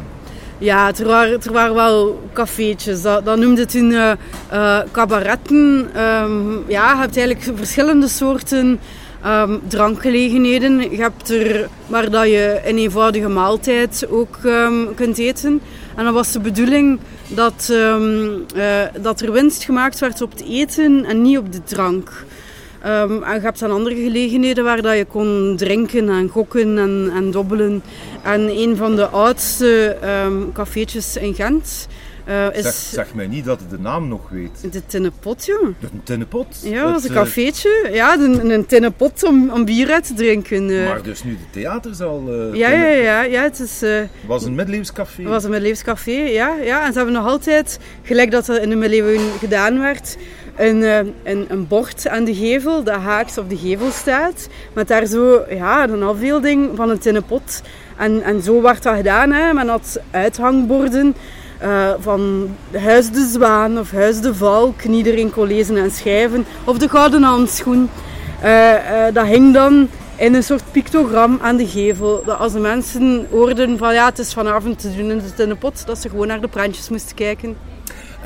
Ja, 0.59 0.91
er 0.95 1.07
waren, 1.07 1.41
er 1.43 1.51
waren 1.51 1.75
wel 1.75 2.21
cafeetjes. 2.33 3.01
Dat, 3.01 3.25
dat 3.25 3.37
noemde 3.37 3.65
toen 3.65 3.91
uh, 3.91 4.11
uh, 4.53 4.79
cabaretten. 4.91 5.89
Um, 6.01 6.63
ja, 6.67 6.91
je 6.91 6.99
hebt 6.99 7.17
eigenlijk 7.17 7.57
verschillende 7.57 8.07
soorten 8.07 8.79
um, 9.25 9.61
drankgelegenheden. 9.67 10.91
Je 10.91 11.01
hebt 11.01 11.29
er 11.29 11.69
waar 11.87 12.09
dat 12.09 12.25
je 12.25 12.61
een 12.65 12.77
eenvoudige 12.77 13.27
maaltijd 13.27 14.07
ook 14.09 14.39
um, 14.45 14.95
kunt 14.95 15.17
eten. 15.17 15.61
En 15.95 16.03
dan 16.03 16.13
was 16.13 16.31
de 16.31 16.39
bedoeling 16.39 16.99
dat, 17.27 17.69
uh, 17.71 18.81
dat 19.01 19.21
er 19.21 19.31
winst 19.31 19.63
gemaakt 19.63 19.99
werd 19.99 20.21
op 20.21 20.31
het 20.31 20.43
eten 20.43 21.05
en 21.05 21.21
niet 21.21 21.37
op 21.37 21.51
de 21.51 21.63
drank. 21.63 22.25
Um, 22.85 23.23
en 23.23 23.33
je 23.33 23.39
hebt 23.39 23.59
dan 23.59 23.71
andere 23.71 23.95
gelegenheden 23.95 24.63
waar 24.63 24.81
dat 24.81 24.97
je 24.97 25.05
kon 25.05 25.55
drinken 25.57 26.09
en 26.09 26.27
gokken 26.29 26.77
en, 26.77 27.11
en 27.15 27.31
dobbelen. 27.31 27.83
En 28.23 28.49
een 28.49 28.75
van 28.75 28.95
de 28.95 29.07
oudste 29.07 29.97
um, 30.25 30.51
cafeetjes 30.51 31.17
in 31.17 31.33
Gent 31.33 31.87
uh, 32.29 32.45
is... 32.53 32.63
Zeg, 32.63 32.73
zeg, 32.73 33.13
mij 33.13 33.27
niet 33.27 33.45
dat 33.45 33.59
het 33.59 33.69
de 33.69 33.79
naam 33.79 34.07
nog 34.07 34.29
weet. 34.29 34.71
De 34.71 34.85
tinnenpot, 34.85 35.45
joh. 35.45 35.67
De 35.79 35.87
tinnenpot? 36.03 36.47
Ja, 36.63 36.91
dat 36.91 36.99
is 36.99 37.09
een 37.09 37.15
cafeetje. 37.15 37.89
Ja, 37.91 38.13
een, 38.13 38.49
een 38.49 38.65
tinnenpot 38.65 39.23
om, 39.23 39.49
om 39.49 39.65
bier 39.65 39.91
uit 39.91 40.07
te 40.07 40.13
drinken. 40.13 40.69
Uh. 40.69 40.87
Maar 40.87 41.01
dus 41.01 41.23
nu 41.23 41.31
de 41.31 41.59
theaterzaal... 41.59 42.23
Uh, 42.27 42.55
ja, 42.55 42.69
ja, 42.69 42.87
ja, 42.87 43.21
ja. 43.21 43.41
Het 43.41 43.59
is... 43.59 43.83
Was 44.27 44.43
een 44.43 44.55
middeleeuwscafé. 44.55 45.21
Het 45.21 45.31
was 45.31 45.43
een 45.43 45.49
middeleeuwscafé, 45.49 46.11
ja, 46.11 46.55
ja. 46.63 46.85
En 46.85 46.91
ze 46.91 46.97
hebben 46.97 47.15
nog 47.15 47.25
altijd, 47.25 47.79
gelijk 48.03 48.31
dat 48.31 48.47
er 48.47 48.61
in 48.61 48.69
de 48.69 48.75
middeleeuwen 48.75 49.19
gedaan 49.39 49.79
werd, 49.79 50.17
een, 50.57 50.81
een, 51.23 51.45
een, 51.47 51.67
bord 51.67 52.07
aan 52.07 52.23
de 52.23 52.35
gevel 52.35 52.83
dat 52.83 52.95
haaks 52.95 53.37
op 53.37 53.49
de 53.49 53.57
gevel 53.57 53.91
staat. 53.91 54.47
Met 54.73 54.87
daar 54.87 55.05
zo 55.05 55.43
ja, 55.49 55.89
een 55.89 56.03
afbeelding 56.03 56.69
van 56.75 56.89
een 56.89 56.99
tinnenpot. 56.99 57.61
En, 57.97 58.21
en 58.21 58.41
zo 58.41 58.61
werd 58.61 58.83
dat 58.83 58.95
gedaan. 58.95 59.31
Hè. 59.31 59.53
Men 59.53 59.67
had 59.67 59.99
uithangborden 60.11 61.15
uh, 61.63 61.89
van 61.99 62.49
Huis 62.71 63.09
de 63.09 63.29
Zwaan 63.31 63.79
of 63.79 63.91
Huis 63.91 64.19
de 64.21 64.35
Valk. 64.35 64.81
Iedereen 64.81 65.31
kon 65.31 65.47
lezen 65.47 65.77
en 65.77 65.91
schrijven. 65.91 66.45
Of 66.63 66.77
de 66.77 66.89
Gouden 66.89 67.23
Handschoen. 67.23 67.89
Uh, 68.43 68.73
dat 69.13 69.25
hing 69.25 69.53
dan 69.53 69.89
in 70.15 70.33
een 70.33 70.43
soort 70.43 70.63
pictogram 70.71 71.39
aan 71.41 71.57
de 71.57 71.67
gevel. 71.67 72.23
Dat 72.25 72.39
als 72.39 72.53
de 72.53 72.59
mensen 72.59 73.27
hoorden 73.31 73.77
van 73.77 73.93
ja, 73.93 74.05
het 74.05 74.19
is 74.19 74.33
vanavond 74.33 74.79
te 74.79 74.95
doen 74.95 75.11
in 75.11 75.17
de 75.17 75.33
tinnenpot, 75.33 75.85
dat 75.85 75.97
ze 75.97 76.09
gewoon 76.09 76.27
naar 76.27 76.41
de 76.41 76.47
prantjes 76.47 76.89
moesten 76.89 77.15
kijken. 77.15 77.57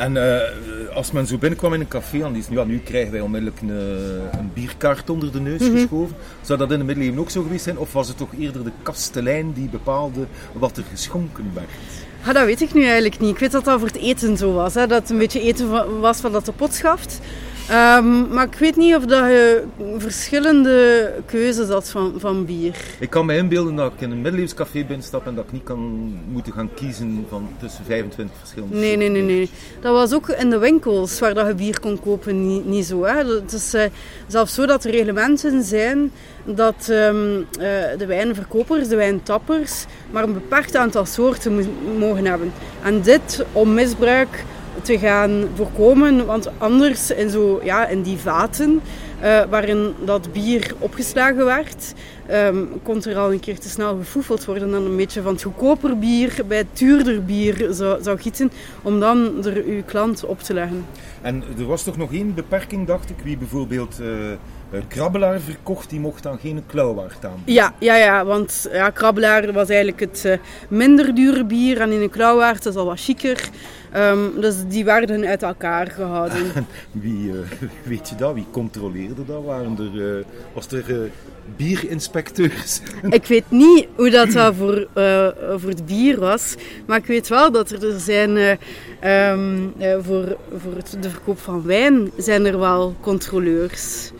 En 0.01 0.15
uh, 0.15 0.95
als 0.95 1.11
men 1.11 1.27
zo 1.27 1.37
binnenkwam 1.37 1.73
in 1.73 1.79
een 1.79 1.87
café, 1.87 2.19
dan 2.19 2.35
is 2.35 2.49
nu, 2.49 2.65
nu 2.65 2.79
krijgen 2.79 3.11
wij 3.11 3.21
onmiddellijk 3.21 3.61
een, 3.61 3.69
een 4.39 4.51
bierkaart 4.53 5.09
onder 5.09 5.31
de 5.31 5.39
neus 5.39 5.59
mm 5.59 5.67
-hmm. 5.67 5.75
geschoven. 5.75 6.15
Zou 6.41 6.59
dat 6.59 6.71
in 6.71 6.79
de 6.79 6.85
middeleeuwen 6.85 7.19
ook 7.19 7.29
zo 7.29 7.41
geweest 7.41 7.63
zijn? 7.63 7.77
Of 7.77 7.93
was 7.93 8.07
het 8.07 8.17
toch 8.17 8.29
eerder 8.39 8.63
de 8.63 8.71
kastelein 8.83 9.53
die 9.53 9.69
bepaalde 9.69 10.25
wat 10.53 10.77
er 10.77 10.83
geschonken 10.89 11.51
werd? 11.53 11.69
Ja, 12.25 12.33
dat 12.33 12.45
weet 12.45 12.61
ik 12.61 12.73
nu 12.73 12.83
eigenlijk 12.83 13.19
niet. 13.19 13.29
Ik 13.29 13.39
weet 13.39 13.51
dat 13.51 13.65
dat 13.65 13.79
voor 13.79 13.87
het 13.87 13.97
eten 13.97 14.37
zo 14.37 14.53
was. 14.53 14.73
Hè? 14.73 14.87
Dat 14.87 15.01
het 15.01 15.09
een 15.09 15.17
beetje 15.17 15.41
eten 15.41 15.99
was 15.99 16.19
van 16.19 16.31
dat 16.31 16.45
de 16.45 16.51
pot 16.51 16.73
schaft. 16.73 17.19
Ehm, 17.71 18.33
maar 18.33 18.45
ik 18.45 18.55
weet 18.55 18.75
niet 18.75 18.95
of 18.95 19.05
dat 19.05 19.25
je 19.25 19.63
verschillende 19.97 21.11
keuzes 21.25 21.67
had 21.67 21.89
van, 21.89 22.13
van 22.17 22.45
bier. 22.45 22.75
Ik 22.99 23.09
kan 23.09 23.25
me 23.25 23.35
inbeelden 23.35 23.75
dat 23.75 23.91
ik 23.93 24.01
in 24.01 24.11
een 24.11 24.21
middeleeuwscafé 24.21 24.85
binnenstap 24.85 25.27
en 25.27 25.35
dat 25.35 25.43
ik 25.43 25.51
niet 25.51 25.63
kan 25.63 25.79
moeten 26.31 26.53
gaan 26.53 26.69
kiezen 26.73 27.25
van 27.29 27.49
tussen 27.59 27.85
25 27.85 28.37
verschillende 28.37 28.75
Nee, 28.75 28.97
nee, 28.97 29.09
nee, 29.09 29.21
nee. 29.21 29.49
Dat 29.81 29.93
was 29.93 30.13
ook 30.13 30.29
in 30.29 30.49
de 30.49 30.57
winkels 30.57 31.19
waar 31.19 31.33
dat 31.33 31.47
je 31.47 31.53
bier 31.53 31.79
kon 31.79 31.99
kopen 31.99 32.47
niet, 32.47 32.65
niet 32.65 32.85
zo. 32.85 33.03
Hè. 33.03 33.25
Het 33.25 33.53
is 33.53 33.73
uh, 33.73 33.83
zelfs 34.27 34.53
zo 34.53 34.65
dat 34.65 34.83
er 34.83 34.91
reglementen 34.91 35.63
zijn 35.63 36.11
dat 36.45 36.87
um, 36.89 37.37
uh, 37.37 37.45
de 37.97 38.05
wijnverkopers, 38.07 38.87
de 38.87 38.95
wijntappers, 38.95 39.85
maar 40.09 40.23
een 40.23 40.33
beperkt 40.33 40.75
aantal 40.75 41.05
soorten 41.05 41.67
mogen 41.97 42.25
hebben. 42.25 42.51
En 42.83 43.01
dit 43.01 43.45
om 43.51 43.73
misbruik 43.73 44.43
te 44.81 44.99
gaan 44.99 45.47
voorkomen. 45.55 46.25
Want 46.25 46.49
anders 46.57 47.11
in, 47.11 47.29
zo, 47.29 47.61
ja, 47.63 47.87
in 47.87 48.01
die 48.01 48.17
vaten 48.17 48.81
uh, 49.23 49.41
waarin 49.49 49.93
dat 50.05 50.31
bier 50.33 50.73
opgeslagen 50.79 51.45
werd, 51.45 51.93
um, 52.31 52.69
kon 52.83 53.03
er 53.03 53.17
al 53.17 53.31
een 53.31 53.39
keer 53.39 53.59
te 53.59 53.69
snel 53.69 53.97
gefoefeld 53.97 54.45
worden 54.45 54.73
en 54.73 54.81
een 54.81 54.95
beetje 54.95 55.21
van 55.21 55.33
het 55.33 55.43
goedkoper 55.43 55.99
bier 55.99 56.35
bij 56.47 56.57
het 56.57 56.77
duurder 56.77 57.23
bier 57.23 57.67
zou, 57.71 58.03
zou 58.03 58.19
gieten, 58.19 58.51
om 58.81 58.99
dan 58.99 59.45
er 59.45 59.63
uw 59.65 59.83
klant 59.85 60.25
op 60.25 60.39
te 60.39 60.53
leggen. 60.53 60.85
En 61.21 61.43
er 61.57 61.65
was 61.65 61.83
toch 61.83 61.97
nog 61.97 62.13
één 62.13 62.33
beperking, 62.33 62.87
dacht 62.87 63.09
ik, 63.09 63.17
wie 63.23 63.37
bijvoorbeeld... 63.37 63.99
Uh 64.01 64.07
krabbelaar 64.87 65.39
verkocht, 65.39 65.89
die 65.89 65.99
mocht 65.99 66.23
dan 66.23 66.39
geen 66.39 66.63
klauwwaard 66.65 67.25
aan. 67.25 67.41
Ja, 67.45 67.73
ja, 67.79 67.95
ja 67.95 68.25
want 68.25 68.67
ja, 68.71 68.89
krabbelaar 68.89 69.53
was 69.53 69.69
eigenlijk 69.69 69.99
het 69.99 70.23
uh, 70.25 70.33
minder 70.69 71.15
dure 71.15 71.45
bier 71.45 71.81
en 71.81 71.91
in 71.91 72.01
een 72.01 72.09
klauwwaard 72.09 72.65
is 72.65 72.75
al 72.75 72.85
wat 72.85 72.99
chiquer. 72.99 73.49
Um, 73.95 74.41
dus 74.41 74.55
die 74.67 74.85
werden 74.85 75.25
uit 75.25 75.43
elkaar 75.43 75.87
gehouden. 75.87 76.51
Wie, 76.91 77.29
uh, 77.29 77.35
weet 77.83 78.09
je 78.09 78.15
dat? 78.15 78.33
Wie 78.33 78.45
controleerde 78.51 79.25
dat? 79.25 79.43
Waren 79.43 79.77
er, 79.77 80.17
uh, 80.17 80.23
was 80.53 80.67
er 80.67 81.09
bierinspecteurs? 81.55 82.81
ik 83.09 83.25
weet 83.25 83.43
niet 83.49 83.87
hoe 83.95 84.09
dat, 84.09 84.31
dat 84.31 84.55
voor, 84.55 84.87
voor 85.57 85.69
het 85.69 85.85
bier 85.85 86.19
was, 86.19 86.55
maar 86.85 86.97
ik 86.97 87.05
weet 87.05 87.27
wel 87.27 87.51
dat 87.51 87.69
er, 87.69 87.93
er 87.93 87.99
zijn 87.99 88.57
um, 89.37 89.73
voor, 90.01 90.37
voor 90.57 90.75
het, 90.75 90.97
de 91.01 91.09
verkoop 91.09 91.39
van 91.39 91.63
wijn 91.63 92.11
zijn 92.17 92.45
er 92.45 92.59
wel 92.59 92.95
controleurs. 93.01 94.11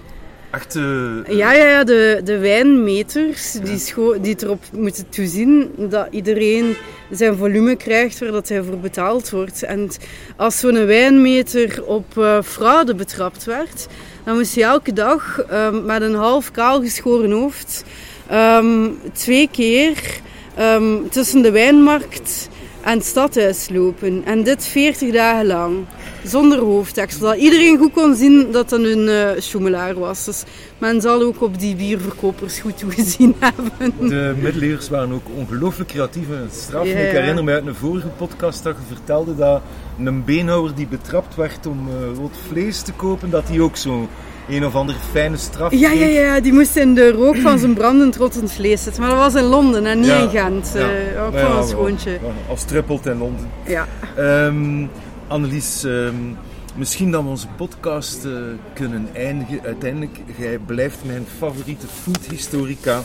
Echt, 0.52 0.76
uh... 0.76 1.28
Ja, 1.28 1.54
ja, 1.54 1.68
ja 1.68 1.84
de, 1.84 2.22
de 2.24 2.38
wijnmeters 2.38 3.52
die, 3.52 3.78
scho- 3.80 4.20
die 4.22 4.36
erop 4.40 4.64
moeten 4.74 5.10
toezien 5.10 5.72
dat 5.78 6.08
iedereen 6.10 6.76
zijn 7.12 7.38
volume 7.38 7.76
krijgt 7.76 8.20
waar 8.20 8.32
dat 8.32 8.50
hij 8.50 8.64
voor 8.64 8.78
betaald 8.78 9.30
wordt. 9.30 9.64
En 9.64 9.90
als 10.36 10.60
zo'n 10.60 10.86
wijnmeter 10.86 11.84
op 11.86 12.06
uh, 12.18 12.42
fraude 12.42 12.96
betrapt 12.96 13.46
werd, 13.46 13.88
dan 14.24 14.36
moest 14.38 14.56
hij 14.56 14.64
elke 14.64 14.94
dag 14.94 15.44
um, 15.52 15.86
met 15.86 16.02
een 16.02 16.16
half 16.16 16.52
kaal 16.52 16.82
geschoren 16.82 17.32
hoofd 17.32 17.84
um, 18.32 19.00
twee 19.14 19.50
keer 19.52 20.20
um, 20.60 21.10
tussen 21.10 21.42
de 21.42 21.52
wijnmarkt 21.52 22.50
en 22.82 22.98
het 22.98 23.06
stadhuis 23.06 23.70
lopen. 23.70 24.22
En 24.26 24.44
dit 24.44 24.66
40 24.66 25.12
dagen 25.12 25.46
lang. 25.46 25.86
Zonder 26.24 26.60
hoofdtekst. 26.60 27.20
Zodat 27.20 27.36
iedereen 27.36 27.78
goed 27.78 27.92
kon 27.94 28.16
zien 28.16 28.52
dat 28.52 28.72
het 28.72 28.86
een 28.86 29.08
uh, 29.08 29.30
schoemelaar 29.38 30.00
was. 30.00 30.26
Dus 30.26 30.44
men 30.78 31.02
zal 31.02 31.22
ook 31.22 31.42
op 31.42 31.60
die 31.60 31.76
bierverkopers 31.76 32.60
goed 32.60 32.78
toegezien 32.78 33.36
hebben. 33.40 34.10
De 34.10 34.36
middeleeuwers 34.42 34.90
waren 34.90 35.12
ook 35.12 35.26
ongelooflijk 35.36 35.90
creatief 35.90 36.30
en 36.30 36.50
straf. 36.52 36.86
Ja, 36.86 36.98
ja. 36.98 37.06
Ik 37.06 37.12
herinner 37.12 37.44
me 37.44 37.52
uit 37.52 37.66
een 37.66 37.76
vorige 37.76 38.08
podcast 38.08 38.64
dat 38.64 38.76
je 38.76 38.96
vertelde 38.96 39.36
dat 39.36 39.62
een 40.06 40.24
beenhouwer 40.26 40.76
die 40.76 40.88
betrapt 40.88 41.36
werd 41.36 41.66
om 41.66 41.88
uh, 41.88 42.18
rood 42.18 42.36
vlees 42.48 42.82
te 42.82 42.94
kopen, 42.94 43.30
dat 43.30 43.48
hij 43.48 43.60
ook 43.60 43.78
zo 43.78 44.08
een 44.50 44.66
of 44.66 44.76
andere 44.76 44.98
fijne 45.12 45.38
straf 45.38 45.72
ja, 45.72 45.92
ja, 45.92 46.06
ja, 46.06 46.40
die 46.40 46.54
moest 46.54 46.76
in 46.76 46.94
de 46.94 47.12
rook 47.12 47.38
van 47.38 47.60
zijn 47.60 47.74
brandend 47.74 48.16
rottend 48.16 48.52
vlees 48.52 48.84
zitten. 48.84 49.02
Maar 49.02 49.12
dat 49.12 49.20
was 49.20 49.36
in 49.36 49.44
Londen 49.44 49.86
en 49.86 50.00
niet 50.00 50.08
ja, 50.08 50.20
in 50.20 50.30
Gent. 50.30 50.72
Ja. 50.74 50.90
Uh, 51.16 51.26
ook 51.26 51.38
van 51.38 51.58
een 51.58 51.68
schoontje. 51.68 52.20
Als 52.50 52.64
trippelt 52.64 53.06
in 53.06 53.18
Londen. 53.18 53.50
Ja. 53.66 53.88
Um, 54.18 54.90
Annelies, 55.32 55.84
um, 55.84 56.38
misschien 56.76 57.12
dat 57.12 57.24
we 57.24 57.30
onze 57.30 57.48
podcast 57.48 58.26
uh, 58.26 58.34
kunnen 58.74 59.10
eindigen. 59.14 59.62
Uiteindelijk, 59.64 60.18
jij 60.38 60.58
blijft 60.58 60.98
mijn 61.06 61.26
favoriete 61.38 61.88
foodhistorica. 61.88 63.02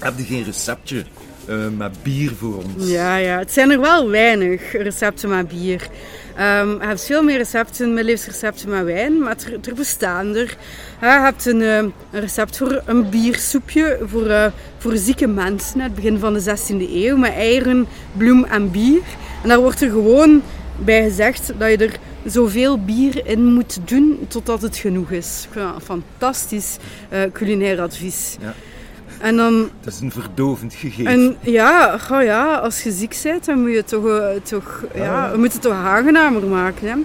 Heb 0.00 0.12
je 0.16 0.24
geen 0.24 0.44
receptje 0.44 1.04
uh, 1.48 1.56
met 1.76 2.02
bier 2.02 2.32
voor 2.34 2.56
ons? 2.56 2.90
Ja, 2.90 3.16
ja, 3.16 3.38
het 3.38 3.52
zijn 3.52 3.70
er 3.70 3.80
wel 3.80 4.08
weinig 4.08 4.72
recepten 4.72 5.28
met 5.28 5.48
bier. 5.48 5.88
Um, 6.40 6.88
je 6.88 6.98
veel 6.98 7.22
meer 7.22 7.36
recepten, 7.36 7.88
middeleeuwsrecepten 7.88 8.68
met 8.68 8.84
wijn, 8.84 9.18
maar 9.18 9.36
er, 9.46 9.68
er 9.68 9.74
bestaan 9.74 10.34
er. 10.34 10.56
Je 11.00 11.06
hebt 11.06 11.46
een, 11.46 11.60
een, 11.60 11.92
recept 12.10 12.56
voor 12.56 12.82
een 12.86 13.10
biersoepje 13.10 13.98
voor, 14.06 14.26
uh, 14.26 14.46
voor 14.78 14.96
zieke 14.96 15.26
mensen, 15.26 15.80
het 15.80 15.94
begin 15.94 16.18
van 16.18 16.32
de 16.32 16.42
16e 16.42 16.92
eeuw, 16.94 17.16
met 17.16 17.32
eieren, 17.32 17.86
bloem 18.16 18.44
en 18.44 18.70
bier. 18.70 19.02
En 19.42 19.48
daar 19.48 19.60
wordt 19.60 19.80
er 19.80 19.90
gewoon 19.90 20.42
bij 20.84 21.02
gezegd 21.02 21.52
dat 21.58 21.70
je 21.70 21.76
er 21.76 21.98
zoveel 22.24 22.84
bier 22.84 23.26
in 23.26 23.44
moet 23.44 23.78
doen 23.88 24.18
totdat 24.28 24.62
het 24.62 24.76
genoeg 24.76 25.10
is. 25.10 25.48
Fantastisch 25.82 26.76
uh, 27.12 27.18
culinair 27.32 27.80
advies. 27.80 28.36
Ja. 28.40 28.54
En 29.20 29.36
dan, 29.36 29.70
dat 29.80 29.92
is 29.92 30.00
een 30.00 30.12
verdovend 30.12 30.74
gegeven. 30.74 31.06
En 31.06 31.36
ja, 31.40 31.98
oh 32.10 32.22
ja, 32.22 32.54
als 32.54 32.82
je 32.82 32.90
ziek 32.90 33.20
bent, 33.22 33.44
dan 33.44 33.60
moet 33.60 33.72
je 33.72 33.84
toch, 33.84 34.04
uh, 34.04 34.26
toch, 34.42 34.84
ja. 34.94 35.04
ja. 35.04 35.30
we 35.30 35.38
moeten 35.38 35.60
het 35.60 35.68
toch 35.68 35.76
aangenamer 35.76 36.46
maken. 36.46 36.88
Hè? 36.88 36.96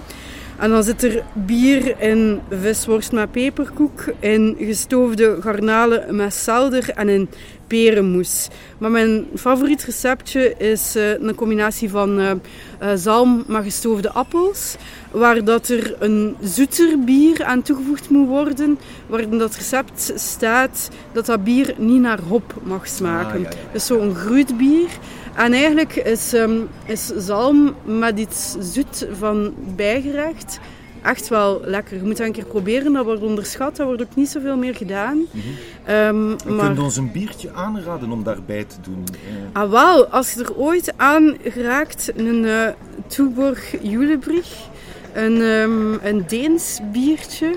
En 0.58 0.70
dan 0.70 0.82
zit 0.82 1.02
er 1.02 1.22
bier 1.32 2.00
in 2.00 2.40
visworst 2.50 3.12
met 3.12 3.30
peperkoek, 3.30 4.04
in 4.20 4.56
gestoofde 4.58 5.36
garnalen 5.40 6.16
met 6.16 6.34
selder 6.34 6.90
en 6.90 7.08
in 7.08 7.28
perenmoes. 7.66 8.48
Maar 8.78 8.90
mijn 8.90 9.26
favoriet 9.34 9.84
receptje 9.84 10.54
is 10.56 10.96
uh, 10.96 11.10
een 11.10 11.34
combinatie 11.34 11.90
van 11.90 12.20
uh, 12.20 12.30
uh, 12.30 12.88
zalm 12.94 13.44
met 13.46 13.62
gestoofde 13.62 14.12
appels, 14.12 14.76
waar 15.10 15.44
dat 15.44 15.68
er 15.68 15.96
een 15.98 16.36
zoeter 16.40 17.04
bier 17.04 17.44
aan 17.44 17.62
toegevoegd 17.62 18.10
moet 18.10 18.28
worden, 18.28 18.78
waarin 19.06 19.38
dat 19.38 19.56
recept 19.56 20.12
staat 20.14 20.90
dat 21.12 21.26
dat 21.26 21.44
bier 21.44 21.74
niet 21.78 22.00
naar 22.00 22.20
hop 22.20 22.54
mag 22.62 22.88
smaken. 22.88 23.36
Ah, 23.36 23.42
ja, 23.42 23.48
ja, 23.50 23.56
ja. 23.64 23.72
Dus 23.72 23.86
zo'n 23.86 24.14
groeitbier. 24.14 24.88
En 25.34 25.52
eigenlijk 25.52 25.94
is, 25.96 26.32
um, 26.32 26.68
is 26.84 27.06
zalm 27.06 27.74
met 27.84 28.18
iets 28.18 28.56
zoet 28.60 29.08
van 29.18 29.54
bijgerecht 29.76 30.60
echt 31.06 31.28
wel 31.28 31.60
lekker. 31.64 31.96
Je 31.96 32.02
moet 32.02 32.16
dat 32.16 32.26
een 32.26 32.32
keer 32.32 32.44
proberen, 32.44 32.92
dat 32.92 33.04
wordt 33.04 33.22
onderschat, 33.22 33.76
dat 33.76 33.86
wordt 33.86 34.02
ook 34.02 34.14
niet 34.14 34.28
zoveel 34.28 34.56
meer 34.56 34.74
gedaan. 34.74 35.16
Mm 35.16 35.26
-hmm. 35.30 35.94
um, 35.94 36.56
maar... 36.56 36.66
Kun 36.66 36.74
je 36.74 36.82
ons 36.82 36.96
een 36.96 37.12
biertje 37.12 37.52
aanraden 37.52 38.10
om 38.10 38.22
daarbij 38.22 38.64
te 38.64 38.76
doen? 38.82 39.04
Uh... 39.12 39.62
Ah, 39.62 39.70
wel, 39.70 40.06
als 40.06 40.32
je 40.32 40.44
er 40.44 40.56
ooit 40.56 40.92
aan 40.96 41.36
geraakt, 41.42 42.12
een 42.16 42.44
uh, 42.44 42.66
Tuborg 43.06 43.82
Julebrich, 43.82 44.68
een, 45.12 45.40
um, 45.40 45.98
een 46.02 46.24
Deens 46.26 46.80
biertje. 46.92 47.56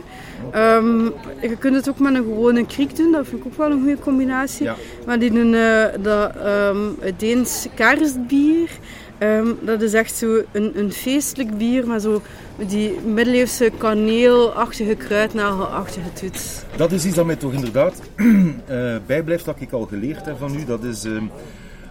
Um, 0.55 1.13
je 1.41 1.55
kunt 1.59 1.75
het 1.75 1.89
ook 1.89 1.99
met 1.99 2.15
een 2.15 2.23
gewone 2.23 2.65
kriek 2.65 2.95
doen, 2.95 3.11
dat 3.11 3.27
vind 3.27 3.41
ik 3.41 3.47
ook 3.47 3.57
wel 3.57 3.71
een 3.71 3.79
goede 3.79 3.99
combinatie. 3.99 4.65
Ja. 4.65 4.75
Maar 5.05 5.19
die 5.19 5.31
doen 5.31 5.53
uh, 5.53 5.85
dat 6.01 6.31
um, 6.45 6.97
Deens 7.17 7.67
kaarsbier. 7.75 8.69
Um, 9.23 9.57
dat 9.61 9.81
is 9.81 9.93
echt 9.93 10.15
zo 10.15 10.43
een, 10.51 10.79
een 10.79 10.91
feestelijk 10.91 11.57
bier, 11.57 11.87
maar 11.87 11.99
zo 11.99 12.21
die 12.67 12.99
middeleeuwse 12.99 13.71
kaneelachtige, 13.77 14.95
kruidnagelachtige 14.95 16.13
toets. 16.13 16.63
Dat 16.75 16.91
is 16.91 17.05
iets 17.05 17.15
dat 17.15 17.25
mij 17.25 17.35
toch 17.35 17.53
inderdaad 17.53 18.01
uh, 18.15 18.95
bijblijft, 19.05 19.45
dat 19.45 19.61
ik 19.61 19.71
al 19.71 19.85
geleerd 19.85 20.25
heb 20.25 20.37
van 20.37 20.55
u. 20.55 20.65
Dat 20.65 20.83
is 20.83 21.05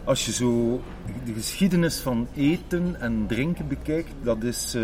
als 0.04 0.26
je 0.26 0.32
zo 0.32 0.80
de 1.24 1.32
geschiedenis 1.32 1.96
van 1.96 2.28
eten 2.36 2.96
en 3.00 3.24
drinken 3.28 3.68
bekijkt, 3.68 4.10
dat 4.22 4.42
is 4.42 4.76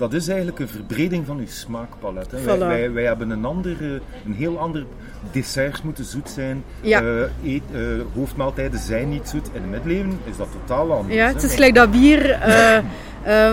dat 0.00 0.12
is 0.12 0.28
eigenlijk 0.28 0.58
een 0.58 0.68
verbreding 0.68 1.26
van 1.26 1.38
uw 1.38 1.46
smaakpalet. 1.48 2.30
Hè. 2.30 2.38
Voilà. 2.38 2.44
Wij, 2.44 2.58
wij, 2.58 2.92
wij, 2.92 3.04
hebben 3.04 3.30
een, 3.30 3.44
andere, 3.44 4.00
een 4.26 4.34
heel 4.34 4.58
ander 4.58 4.84
dessert 5.32 5.82
moeten 5.82 6.04
zoet 6.04 6.28
zijn. 6.28 6.64
Ja. 6.80 7.02
Uh, 7.02 7.22
eet, 7.44 7.62
uh, 7.72 7.80
hoofdmaaltijden 8.14 8.80
zijn 8.80 9.08
niet 9.08 9.28
zoet. 9.28 9.46
In 9.52 9.60
het 9.60 9.70
middeleeuwen 9.70 10.18
is 10.24 10.36
dat 10.36 10.48
totaal 10.52 10.92
anders. 10.92 11.14
Ja, 11.14 11.26
het 11.26 11.42
is 11.42 11.54
gelijk 11.54 11.74
dat 11.74 11.90
bier. 11.90 12.30
Uh, 12.30 12.78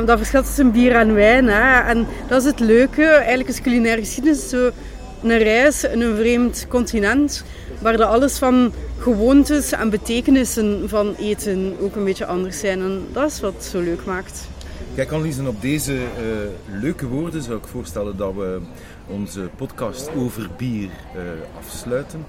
dat 0.07 0.17
verschilt 0.17 0.45
tussen 0.45 0.71
bier 0.71 0.95
en 0.95 1.13
wijn. 1.13 1.47
Hè. 1.47 1.79
En 1.79 2.07
dat 2.27 2.41
is 2.41 2.47
het 2.47 2.59
leuke. 2.59 3.05
Eigenlijk 3.05 3.49
is 3.49 3.61
culinaire 3.61 4.01
geschiedenis 4.01 4.49
zo 4.49 4.71
een 5.23 5.37
reis 5.37 5.83
in 5.83 6.01
een 6.01 6.15
vreemd 6.15 6.65
continent. 6.69 7.43
Waar 7.81 7.97
dat 7.97 8.07
alles 8.07 8.37
van 8.37 8.73
gewoontes 8.97 9.71
en 9.71 9.89
betekenissen 9.89 10.89
van 10.89 11.15
eten 11.19 11.75
ook 11.81 11.95
een 11.95 12.03
beetje 12.03 12.25
anders 12.25 12.59
zijn. 12.59 12.81
En 12.81 13.07
dat 13.11 13.31
is 13.31 13.39
wat 13.39 13.53
het 13.53 13.63
zo 13.63 13.79
leuk 13.79 14.05
maakt. 14.05 14.47
Kijk 14.97 15.11
Annelies, 15.11 15.37
en 15.37 15.47
op 15.47 15.61
deze 15.61 15.93
uh, 15.93 16.01
leuke 16.81 17.07
woorden 17.07 17.41
zou 17.41 17.57
ik 17.57 17.67
voorstellen 17.67 18.17
dat 18.17 18.33
we 18.33 18.59
onze 19.07 19.49
podcast 19.55 20.09
over 20.15 20.49
bier 20.57 20.89
uh, 21.15 21.21
afsluiten. 21.57 22.25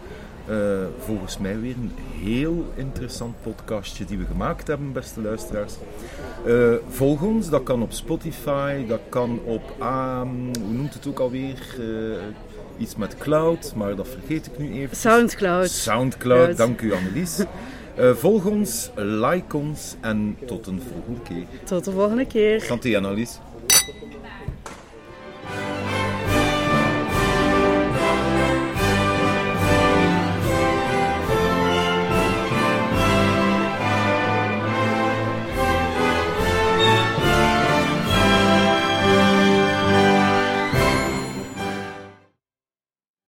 Uh, 0.50 0.56
volgens 0.98 1.38
mij 1.38 1.60
weer 1.60 1.74
een 1.74 1.92
heel 2.20 2.72
interessant 2.74 3.34
podcastje 3.42 4.04
die 4.04 4.18
we 4.18 4.24
gemaakt 4.24 4.66
hebben, 4.66 4.92
beste 4.92 5.20
luisteraars. 5.20 5.74
Uh, 6.46 6.74
volg 6.88 7.22
ons, 7.22 7.48
dat 7.48 7.62
kan 7.62 7.82
op 7.82 7.92
Spotify, 7.92 8.86
dat 8.86 9.00
kan 9.08 9.40
op, 9.44 9.62
um, 9.80 10.50
hoe 10.62 10.72
noemt 10.72 10.94
het 10.94 11.06
ook 11.06 11.18
alweer? 11.18 11.76
Uh, 11.78 12.16
iets 12.78 12.96
met 12.96 13.16
cloud, 13.18 13.72
maar 13.76 13.96
dat 13.96 14.08
vergeet 14.08 14.46
ik 14.46 14.58
nu 14.58 14.72
even. 14.72 14.96
Soundcloud. 14.96 15.70
Soundcloud, 15.70 16.56
dank 16.56 16.80
u 16.80 16.92
Annelies. 16.92 17.38
Eh, 17.98 18.12
volg 18.14 18.44
ons, 18.46 18.72
like 18.94 19.56
ons 19.56 19.96
en 20.06 20.36
tot 20.46 20.66
een 20.66 20.82
volgende 20.92 21.22
keer. 21.22 21.46
Tot 21.64 21.84
de 21.84 21.90
volgende 21.90 22.26
keer. 22.26 22.60
Santé 22.60 22.96
Annelies. 22.96 23.38